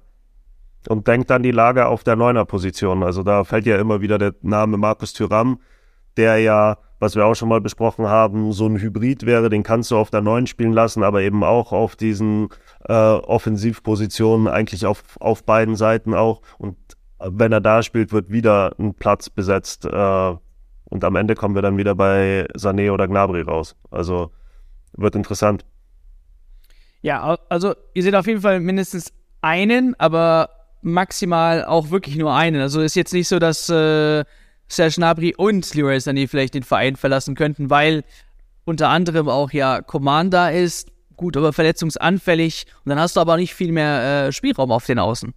Und 0.88 1.07
denkt 1.07 1.31
an 1.31 1.43
die 1.43 1.51
Lage 1.51 1.88
auf 1.88 2.03
der 2.03 2.15
Neuner-Position. 2.15 3.03
Also 3.03 3.23
da 3.23 3.43
fällt 3.43 3.65
ja 3.65 3.77
immer 3.77 3.99
wieder 3.99 4.17
der 4.17 4.36
Name 4.41 4.77
Markus 4.77 5.13
Thüram, 5.13 5.60
der 6.17 6.39
ja 6.39 6.77
was 6.99 7.15
wir 7.15 7.25
auch 7.25 7.36
schon 7.36 7.49
mal 7.49 7.62
besprochen 7.62 8.08
haben, 8.08 8.51
so 8.53 8.67
ein 8.67 8.80
Hybrid 8.80 9.25
wäre, 9.25 9.49
den 9.49 9.63
kannst 9.63 9.91
du 9.91 9.97
auf 9.97 10.10
der 10.10 10.21
neuen 10.21 10.47
spielen 10.47 10.73
lassen, 10.73 11.03
aber 11.03 11.21
eben 11.21 11.43
auch 11.43 11.71
auf 11.71 11.95
diesen 11.95 12.49
äh, 12.88 12.93
Offensivpositionen, 12.93 14.47
eigentlich 14.47 14.86
auf, 14.86 15.03
auf 15.19 15.43
beiden 15.43 15.75
Seiten 15.75 16.13
auch. 16.13 16.41
Und 16.58 16.77
wenn 17.19 17.51
er 17.51 17.62
da 17.62 17.84
spielt, 17.84 18.12
wird 18.12 18.32
wieder 18.32 18.73
ein 18.80 18.95
Platz 18.95 19.30
besetzt. 19.30 19.86
Äh, 19.86 20.36
und 20.86 21.03
am 21.03 21.15
Ende 21.15 21.36
kommen 21.36 21.56
wir 21.56 21.62
dann 21.62 21.77
wieder 21.77 21.93
bei 21.93 22.47
Sané 22.56 22.91
oder 22.91 23.08
Gnabry 23.08 23.41
raus. 23.41 23.75
Also 23.91 24.32
wird 24.93 25.15
interessant. 25.15 25.65
Ja, 27.01 27.38
also 27.49 27.75
ihr 27.93 28.03
seht 28.03 28.15
auf 28.15 28.25
jeden 28.25 28.41
Fall 28.41 28.60
mindestens 28.60 29.13
einen, 29.41 29.93
aber 29.99 30.49
maximal 30.82 31.63
auch 31.65 31.91
wirklich 31.91 32.15
nur 32.15 32.34
einen. 32.34 32.60
Also 32.60 32.82
ist 32.82 32.95
jetzt 32.95 33.13
nicht 33.13 33.27
so, 33.27 33.38
dass 33.38 33.69
äh, 33.69 34.23
Serge 34.67 34.95
Gnabry 34.95 35.34
und 35.36 35.73
Leroy 35.73 35.97
Sané 35.97 36.27
vielleicht 36.27 36.53
den 36.53 36.63
Verein 36.63 36.95
verlassen 36.95 37.36
könnten, 37.36 37.69
weil 37.69 38.03
unter 38.65 38.89
anderem 38.89 39.30
auch 39.30 39.51
ja 39.51 39.82
Command 39.82 40.34
da 40.34 40.49
ist, 40.49 40.91
gut, 41.15 41.38
aber 41.38 41.53
verletzungsanfällig 41.53 42.65
und 42.84 42.89
dann 42.89 42.99
hast 42.99 43.15
du 43.15 43.21
aber 43.21 43.38
nicht 43.38 43.53
viel 43.53 43.71
mehr 43.71 44.27
äh, 44.27 44.32
Spielraum 44.32 44.71
auf 44.71 44.86
den 44.86 44.99
Außen. 44.99 45.34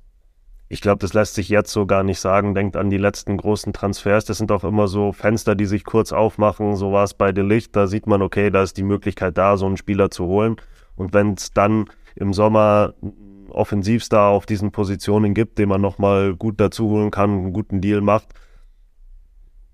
Ich 0.72 0.80
glaube, 0.80 1.00
das 1.00 1.14
lässt 1.14 1.34
sich 1.34 1.48
jetzt 1.48 1.72
so 1.72 1.84
gar 1.84 2.04
nicht 2.04 2.20
sagen. 2.20 2.54
Denkt 2.54 2.76
an 2.76 2.90
die 2.90 2.96
letzten 2.96 3.36
großen 3.36 3.72
Transfers. 3.72 4.24
Das 4.24 4.38
sind 4.38 4.52
auch 4.52 4.62
immer 4.62 4.86
so 4.86 5.10
Fenster, 5.10 5.56
die 5.56 5.66
sich 5.66 5.82
kurz 5.82 6.12
aufmachen. 6.12 6.76
So 6.76 6.92
war 6.92 7.02
es 7.02 7.12
bei 7.12 7.32
De 7.32 7.42
Licht. 7.42 7.74
Da 7.74 7.88
sieht 7.88 8.06
man, 8.06 8.22
okay, 8.22 8.50
da 8.50 8.62
ist 8.62 8.76
die 8.76 8.84
Möglichkeit 8.84 9.36
da, 9.36 9.56
so 9.56 9.66
einen 9.66 9.76
Spieler 9.76 10.12
zu 10.12 10.26
holen. 10.26 10.60
Und 10.94 11.12
wenn 11.12 11.32
es 11.32 11.52
dann 11.52 11.86
im 12.14 12.32
Sommer 12.32 12.94
Offensivstar 13.48 14.30
auf 14.30 14.46
diesen 14.46 14.70
Positionen 14.70 15.34
gibt, 15.34 15.58
den 15.58 15.68
man 15.68 15.80
nochmal 15.80 16.36
gut 16.36 16.60
dazu 16.60 16.88
holen 16.88 17.10
kann, 17.10 17.30
einen 17.30 17.52
guten 17.52 17.80
Deal 17.80 18.00
macht, 18.00 18.28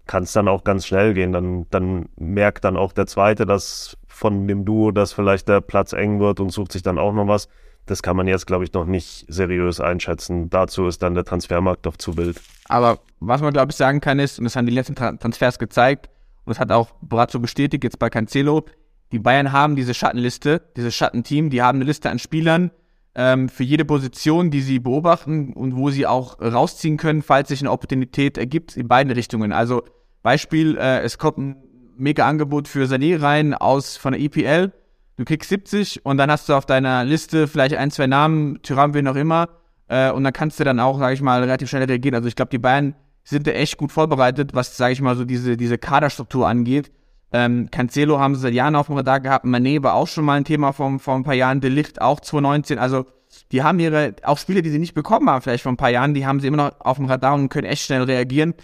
kann 0.07 0.23
es 0.23 0.33
dann 0.33 0.49
auch 0.49 0.65
ganz 0.65 0.87
schnell 0.87 1.15
gehen. 1.15 1.33
Dann, 1.33 1.67
dann 1.71 2.09
merkt 2.17 2.65
dann 2.65 2.77
auch 2.77 2.93
der 2.93 3.07
Zweite, 3.07 3.47
dass 3.47 3.97
von 4.07 4.47
dem 4.49 4.65
Duo, 4.65 4.91
dass 4.91 5.13
vielleicht 5.13 5.49
der 5.49 5.61
Platz 5.61 5.93
eng 5.93 6.21
wird 6.21 6.41
und 6.41 6.51
sucht 6.51 6.73
sich 6.73 6.83
dann 6.83 6.99
auch 6.99 7.13
noch 7.13 7.27
was 7.27 7.49
das 7.87 8.03
kann 8.03 8.17
man 8.17 8.27
jetzt, 8.27 8.47
glaube 8.47 8.65
ich, 8.65 8.73
noch 8.73 8.85
nicht 8.85 9.25
seriös 9.29 9.81
einschätzen. 9.81 10.51
Dazu 10.51 10.87
ist 10.87 11.03
dann 11.03 11.15
der 11.15 11.25
Transfermarkt 11.25 11.87
doch 11.87 11.97
zu 11.97 12.17
wild. 12.17 12.41
Aber 12.69 12.99
was 13.21 13.41
man, 13.41 13.53
glaube 13.53 13.71
ich, 13.71 13.77
sagen 13.77 14.01
kann, 14.01 14.19
ist, 14.19 14.39
und 14.39 14.45
das 14.45 14.57
haben 14.57 14.67
die 14.67 14.73
letzten 14.73 14.97
Transfers 14.97 15.59
gezeigt, 15.59 16.11
und 16.45 16.51
das 16.51 16.61
hat 16.61 16.71
auch 16.73 16.91
Brazzo 17.01 17.39
bestätigt, 17.39 17.85
jetzt 17.85 17.99
bei 17.99 18.11
Cancelo, 18.11 18.67
die 19.13 19.21
Bayern 19.21 19.53
haben 19.53 19.77
diese 19.77 19.95
Schattenliste, 19.95 20.63
dieses 20.77 20.95
Schattenteam, 20.95 21.49
die 21.49 21.63
haben 21.63 21.77
eine 21.77 21.85
Liste 21.85 22.11
an 22.11 22.19
Spielern 22.19 22.73
ähm, 23.15 23.49
für 23.49 23.63
jede 23.63 23.85
Position, 23.85 24.51
die 24.51 24.61
sie 24.61 24.81
beobachten 24.81 25.53
und 25.53 25.77
wo 25.77 25.91
sie 25.91 26.07
auch 26.07 26.41
rausziehen 26.41 26.97
können, 26.97 27.23
falls 27.23 27.49
sich 27.49 27.61
eine 27.61 27.71
Opportunität 27.71 28.37
ergibt, 28.37 28.77
in 28.77 28.89
beiden 28.89 29.13
Richtungen. 29.13 29.53
Also 29.53 29.85
Beispiel, 30.27 30.77
äh, 30.77 31.01
es 31.01 31.19
kommt 31.19 31.39
ein 31.39 31.57
mega 31.97 32.29
Angebot 32.29 32.69
für 32.69 32.85
Sané 32.85 33.21
rein 33.21 33.55
aus 33.55 33.97
von 33.97 34.13
der 34.13 34.21
EPL 34.21 34.73
du 35.17 35.25
kriegst 35.25 35.49
70 35.49 36.05
und 36.05 36.19
dann 36.19 36.31
hast 36.31 36.49
du 36.49 36.55
auf 36.55 36.67
deiner 36.67 37.05
Liste 37.05 37.49
vielleicht 37.49 37.75
ein, 37.77 37.91
zwei 37.91 38.07
Namen, 38.07 38.61
Tyram, 38.63 38.95
wen 38.95 39.09
auch 39.09 39.17
immer, 39.17 39.49
äh, 39.89 40.11
und 40.11 40.25
dann 40.25 40.33
kannst 40.33 40.61
du 40.61 40.65
dann 40.65 40.81
auch, 40.81 40.99
sage 40.99 41.15
ich 41.15 41.23
mal, 41.23 41.41
relativ 41.41 41.69
schnell 41.69 41.85
reagieren. 41.85 42.15
Also 42.15 42.29
ich 42.29 42.37
glaube, 42.37 42.51
die 42.51 42.59
Bayern 42.59 42.95
sind 43.25 43.47
da 43.47 43.53
echt 43.53 43.77
gut 43.77 43.93
vorbereitet, 43.93 44.55
was, 44.55 44.77
sage 44.77 44.93
ich 44.93 45.01
mal, 45.01 45.17
so 45.17 45.25
diese, 45.25 45.57
diese 45.57 45.79
Kaderstruktur 45.79 46.47
angeht. 46.47 46.93
Ähm, 47.33 47.69
Cancelo 47.71 48.21
haben 48.21 48.35
sie 48.37 48.43
seit 48.43 48.55
Jahren 48.55 48.77
auf 48.77 48.87
dem 48.87 48.97
Radar 48.97 49.21
gehabt, 49.21 49.45
Mané 49.45 49.83
war 49.83 49.95
auch 49.95 50.07
schon 50.07 50.25
mal 50.25 50.35
ein 50.35 50.45
Thema 50.45 50.73
vor, 50.73 50.99
vor 51.01 51.17
ein 51.17 51.25
paar 51.25 51.35
Jahren, 51.35 51.61
De 51.61 51.71
Licht 51.71 52.01
auch 52.01 52.21
2019, 52.21 52.79
also 52.79 53.07
die 53.51 53.65
haben 53.65 53.81
ihre, 53.81 54.15
auch 54.23 54.39
Spiele, 54.39 54.63
die 54.63 54.71
sie 54.71 54.79
nicht 54.79 54.95
bekommen 54.95 55.29
haben, 55.29 55.43
vielleicht 55.43 55.65
vor 55.65 55.73
ein 55.73 55.77
paar 55.77 55.91
Jahren, 55.91 56.15
die 56.15 56.25
haben 56.25 56.39
sie 56.39 56.47
immer 56.47 56.57
noch 56.57 56.81
auf 56.81 56.99
dem 56.99 57.07
Radar 57.07 57.35
und 57.35 57.49
können 57.49 57.67
echt 57.67 57.83
schnell 57.83 58.03
reagieren. 58.03 58.55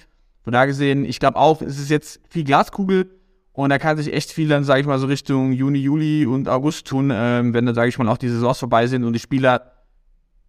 Von 0.43 0.53
da 0.53 0.67
gesehen, 0.67 1.05
ich 1.05 1.21
glaube 1.21 1.37
auch, 1.37 1.63
es 1.63 1.79
ist 1.79 1.91
jetzt 1.91 2.21
viel 2.29 2.45
Glaskugel, 2.45 3.11
und 3.53 3.69
da 3.69 3.79
kann 3.79 3.99
sich 3.99 4.13
echt 4.13 4.33
viel 4.33 4.49
dann, 4.49 4.65
sage 4.65 4.81
ich 4.81 4.87
mal, 4.87 4.99
so 4.99 5.07
Richtung 5.07 5.53
Juni, 5.53 5.79
Juli 5.79 6.25
und 6.25 6.49
August 6.49 6.87
tun, 6.87 7.11
ähm, 7.13 7.53
wenn 7.53 7.67
dann, 7.67 7.75
sage 7.75 7.89
ich 7.89 7.99
mal, 7.99 8.09
auch 8.09 8.17
die 8.17 8.29
Saisons 8.29 8.59
vorbei 8.59 8.87
sind 8.87 9.05
und 9.05 9.13
die 9.13 9.19
Spieler 9.19 9.73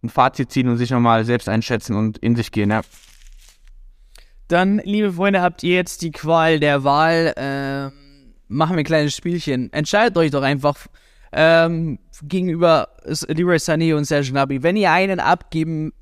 ein 0.02 0.08
Fazit 0.08 0.50
ziehen 0.50 0.68
und 0.68 0.78
sich 0.78 0.90
nochmal 0.90 1.24
selbst 1.24 1.48
einschätzen 1.48 1.96
und 1.96 2.18
in 2.18 2.34
sich 2.34 2.50
gehen, 2.50 2.70
ja. 2.70 2.80
Dann, 4.48 4.78
liebe 4.84 5.12
Freunde, 5.12 5.42
habt 5.42 5.62
ihr 5.62 5.74
jetzt 5.74 6.02
die 6.02 6.12
Qual 6.12 6.60
der 6.60 6.84
Wahl. 6.84 7.32
Ähm, 7.36 7.92
machen 8.48 8.76
wir 8.76 8.80
ein 8.80 8.84
kleines 8.84 9.16
Spielchen. 9.16 9.72
Entscheidet 9.72 10.16
euch 10.18 10.30
doch 10.30 10.42
einfach 10.42 10.76
ähm, 11.32 11.98
gegenüber 12.22 12.88
Leroy 13.04 13.56
Sané 13.56 13.94
und 13.96 14.04
Serge 14.04 14.30
Gnabry. 14.30 14.62
Wenn 14.62 14.76
ihr 14.76 14.92
einen 14.92 15.18
abgeben 15.18 15.92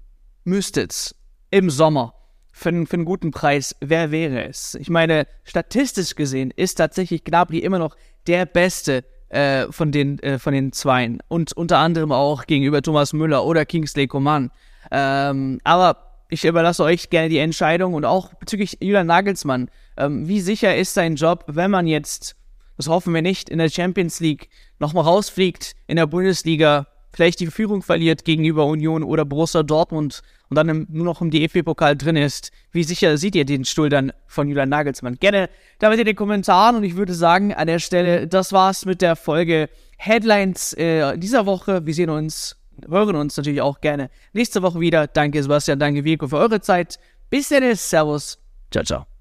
müsstet 0.44 1.14
im 1.50 1.70
Sommer, 1.70 2.14
für, 2.52 2.86
für 2.86 2.94
einen 2.94 3.04
guten 3.04 3.30
Preis, 3.30 3.74
wer 3.80 4.10
wäre 4.10 4.44
es? 4.44 4.74
Ich 4.76 4.90
meine, 4.90 5.26
statistisch 5.44 6.14
gesehen 6.14 6.52
ist 6.54 6.76
tatsächlich 6.76 7.24
Gnabry 7.24 7.58
immer 7.58 7.78
noch 7.78 7.96
der 8.26 8.46
Beste 8.46 9.04
äh, 9.30 9.72
von 9.72 9.90
den 9.90 10.18
äh, 10.20 10.38
von 10.38 10.52
den 10.52 10.72
Zweien 10.72 11.20
und 11.28 11.54
unter 11.54 11.78
anderem 11.78 12.12
auch 12.12 12.46
gegenüber 12.46 12.82
Thomas 12.82 13.12
Müller 13.12 13.44
oder 13.44 13.64
Kingsley 13.64 14.06
Coman. 14.06 14.50
Ähm, 14.90 15.60
aber 15.64 16.12
ich 16.28 16.44
überlasse 16.44 16.84
euch 16.84 17.10
gerne 17.10 17.28
die 17.28 17.38
Entscheidung 17.38 17.94
und 17.94 18.04
auch 18.04 18.34
bezüglich 18.34 18.78
Julian 18.80 19.06
Nagelsmann. 19.06 19.70
Ähm, 19.96 20.28
wie 20.28 20.40
sicher 20.40 20.76
ist 20.76 20.94
sein 20.94 21.16
Job, 21.16 21.44
wenn 21.46 21.70
man 21.70 21.86
jetzt, 21.86 22.36
das 22.76 22.88
hoffen 22.88 23.14
wir 23.14 23.22
nicht, 23.22 23.48
in 23.48 23.58
der 23.58 23.68
Champions 23.68 24.20
League 24.20 24.48
nochmal 24.78 25.04
rausfliegt, 25.04 25.74
in 25.86 25.96
der 25.96 26.06
Bundesliga 26.06 26.86
vielleicht 27.10 27.40
die 27.40 27.48
Führung 27.48 27.82
verliert 27.82 28.24
gegenüber 28.24 28.64
Union 28.66 29.02
oder 29.02 29.24
Borussia 29.24 29.62
Dortmund 29.62 30.22
und 30.52 30.56
dann 30.56 30.86
nur 30.90 31.06
noch 31.06 31.22
im 31.22 31.30
DFB-Pokal 31.30 31.96
drin 31.96 32.16
ist. 32.16 32.50
Wie 32.72 32.84
sicher 32.84 33.16
seht 33.16 33.34
ihr 33.34 33.46
den 33.46 33.64
Stuhl 33.64 33.88
dann 33.88 34.12
von 34.26 34.48
Julian 34.48 34.68
Nagelsmann? 34.68 35.16
Gerne 35.18 35.48
damit 35.78 35.98
in 35.98 36.04
den 36.04 36.14
Kommentaren 36.14 36.76
und 36.76 36.84
ich 36.84 36.94
würde 36.94 37.14
sagen, 37.14 37.54
an 37.54 37.66
der 37.66 37.78
Stelle, 37.78 38.28
das 38.28 38.52
war's 38.52 38.84
mit 38.84 39.00
der 39.00 39.16
Folge 39.16 39.70
Headlines 39.96 40.74
äh, 40.74 41.16
dieser 41.16 41.46
Woche. 41.46 41.86
Wir 41.86 41.94
sehen 41.94 42.10
uns, 42.10 42.56
hören 42.86 43.16
uns 43.16 43.34
natürlich 43.38 43.62
auch 43.62 43.80
gerne 43.80 44.10
nächste 44.34 44.60
Woche 44.60 44.78
wieder. 44.78 45.06
Danke 45.06 45.42
Sebastian, 45.42 45.78
danke 45.78 46.04
Vico 46.04 46.28
für 46.28 46.36
eure 46.36 46.60
Zeit. 46.60 46.98
Bis 47.30 47.48
dann, 47.48 47.74
Servus, 47.74 48.38
ciao, 48.70 48.84
ciao. 48.84 49.11